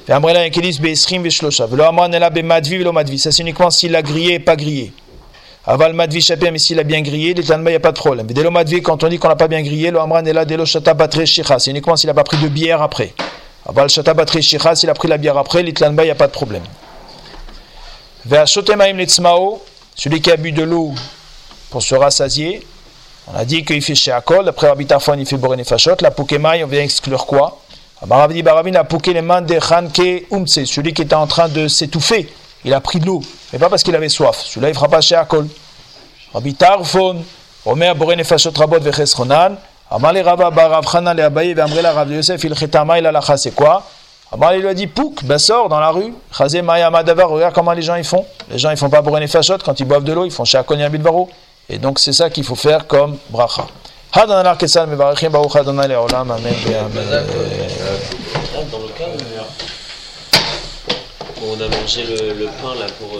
Ça 0.06 0.20
c'est 3.32 3.42
uniquement 3.42 3.70
s'il 3.70 3.94
a 3.96 4.02
grillé 4.02 4.34
et 4.34 4.38
pas 4.38 4.56
grillé. 4.56 4.92
Aval 5.66 5.92
madvi 5.92 6.22
chapé, 6.22 6.50
mais 6.50 6.58
s'il 6.58 6.78
a 6.78 6.82
bien 6.82 7.02
grillé, 7.02 7.34
il 7.36 7.44
n'y 7.44 7.74
a 7.74 7.80
pas 7.80 7.92
de 7.92 7.96
problème. 7.98 8.26
Delo 8.26 8.50
madvi, 8.50 8.80
quand 8.80 9.04
on 9.04 9.08
dit 9.08 9.18
qu'on 9.18 9.28
n'a 9.28 9.36
pas 9.36 9.48
bien 9.48 9.60
grillé, 9.60 9.90
le 9.90 10.00
amran 10.00 10.22
là, 10.22 10.46
delo 10.46 10.64
shata 10.64 10.94
batre 10.94 11.26
shicha. 11.26 11.58
C'est 11.58 11.70
uniquement 11.70 11.94
s'il 11.94 12.08
n'a 12.08 12.14
pas 12.14 12.24
pris 12.24 12.38
de 12.38 12.48
bière 12.48 12.80
après. 12.80 13.12
Aval 13.66 13.90
shata 13.90 14.14
batre 14.14 14.40
shicha, 14.40 14.74
s'il 14.74 14.88
a 14.88 14.94
pris 14.94 15.08
la 15.08 15.18
bière 15.18 15.36
après, 15.36 15.62
l'itlanba, 15.62 16.04
il 16.04 16.06
n'y 16.06 16.12
a 16.12 16.14
pas 16.14 16.28
de 16.28 16.32
problème. 16.32 16.62
Celui 19.94 20.20
qui 20.22 20.30
a 20.30 20.36
bu 20.36 20.52
de 20.52 20.62
l'eau 20.62 20.94
pour 21.70 21.82
se 21.82 21.94
rassasier, 21.94 22.66
on 23.26 23.36
a 23.36 23.44
dit 23.44 23.62
qu'il 23.64 23.82
fait 23.82 23.94
chez 23.94 24.10
Akol, 24.10 24.48
après 24.48 24.68
Rabbi 24.68 24.86
il 25.18 25.26
fait 25.26 25.36
Boren 25.36 25.62
Fashot. 25.64 25.96
La 26.00 26.10
Pokemai, 26.10 26.64
on 26.64 26.66
vient 26.66 26.82
exclure 26.82 27.26
quoi? 27.26 27.60
Baravdi 28.06 28.42
Baravin 28.42 28.74
a 28.74 28.84
pouqué 28.84 29.12
les 29.12 29.22
mains 29.22 29.42
de 29.42 29.56
Hanke 29.56 30.26
Umtse, 30.30 30.64
celui 30.66 30.94
qui 30.94 31.02
était 31.02 31.14
en 31.14 31.26
train 31.26 31.48
de 31.48 31.66
s'étouffer. 31.66 32.28
Il 32.64 32.72
a 32.72 32.80
pris 32.80 33.00
de 33.00 33.06
l'eau, 33.06 33.20
mais 33.52 33.58
pas 33.58 33.68
parce 33.68 33.82
qu'il 33.82 33.94
avait 33.96 34.08
soif. 34.08 34.40
Celui-là, 34.44 34.68
il 34.68 34.74
fera 34.74 34.88
pas 34.88 35.00
chez 35.00 35.16
Akol. 35.16 35.48
Rabbi 36.32 36.54
Tarfon, 36.54 37.24
Omer 37.66 37.94
Boren 37.96 38.22
Fashot 38.22 38.52
Rabot 38.56 38.80
Vechesronan, 38.80 39.56
Amale 39.90 40.20
Rava 40.20 40.50
Barav 40.50 40.84
le 41.16 41.22
Abaye, 41.24 41.54
Vamrela 41.54 41.92
Rav 41.92 42.12
Yosef, 42.12 42.42
il 42.44 42.54
Chetama, 42.54 42.98
il 42.98 43.06
a 43.06 43.12
la 43.12 43.36
c'est 43.36 43.54
quoi? 43.54 43.82
Amale 44.30 44.60
lui 44.60 44.68
a 44.68 44.74
dit 44.74 44.86
Pouk, 44.86 45.24
ben 45.24 45.38
sors 45.38 45.68
dans 45.68 45.80
la 45.80 45.90
rue. 45.90 46.12
Chazé 46.36 46.62
Maya 46.62 46.90
regarde 46.90 47.54
comment 47.54 47.72
les 47.72 47.82
gens 47.82 47.96
ils 47.96 48.04
font. 48.04 48.24
Les 48.50 48.58
gens 48.58 48.70
ils 48.70 48.76
font 48.76 48.90
pas 48.90 49.02
Boren 49.02 49.26
Fashot 49.26 49.58
quand 49.64 49.80
ils 49.80 49.86
boivent 49.86 50.04
de 50.04 50.12
l'eau, 50.12 50.24
ils 50.24 50.30
font 50.30 50.44
chez 50.44 50.58
Akol 50.58 50.78
Yabidvaro. 50.78 51.28
Et 51.68 51.78
donc 51.78 51.98
c'est 51.98 52.12
ça 52.12 52.30
qu'il 52.30 52.44
faut 52.44 52.54
faire 52.54 52.86
comme 52.86 53.16
bracha. 53.30 53.66
On 61.40 61.54
a 61.54 61.68
mangé 61.68 62.04
le, 62.04 62.46
pain 62.46 62.74
là 62.80 62.86
pour 62.98 63.10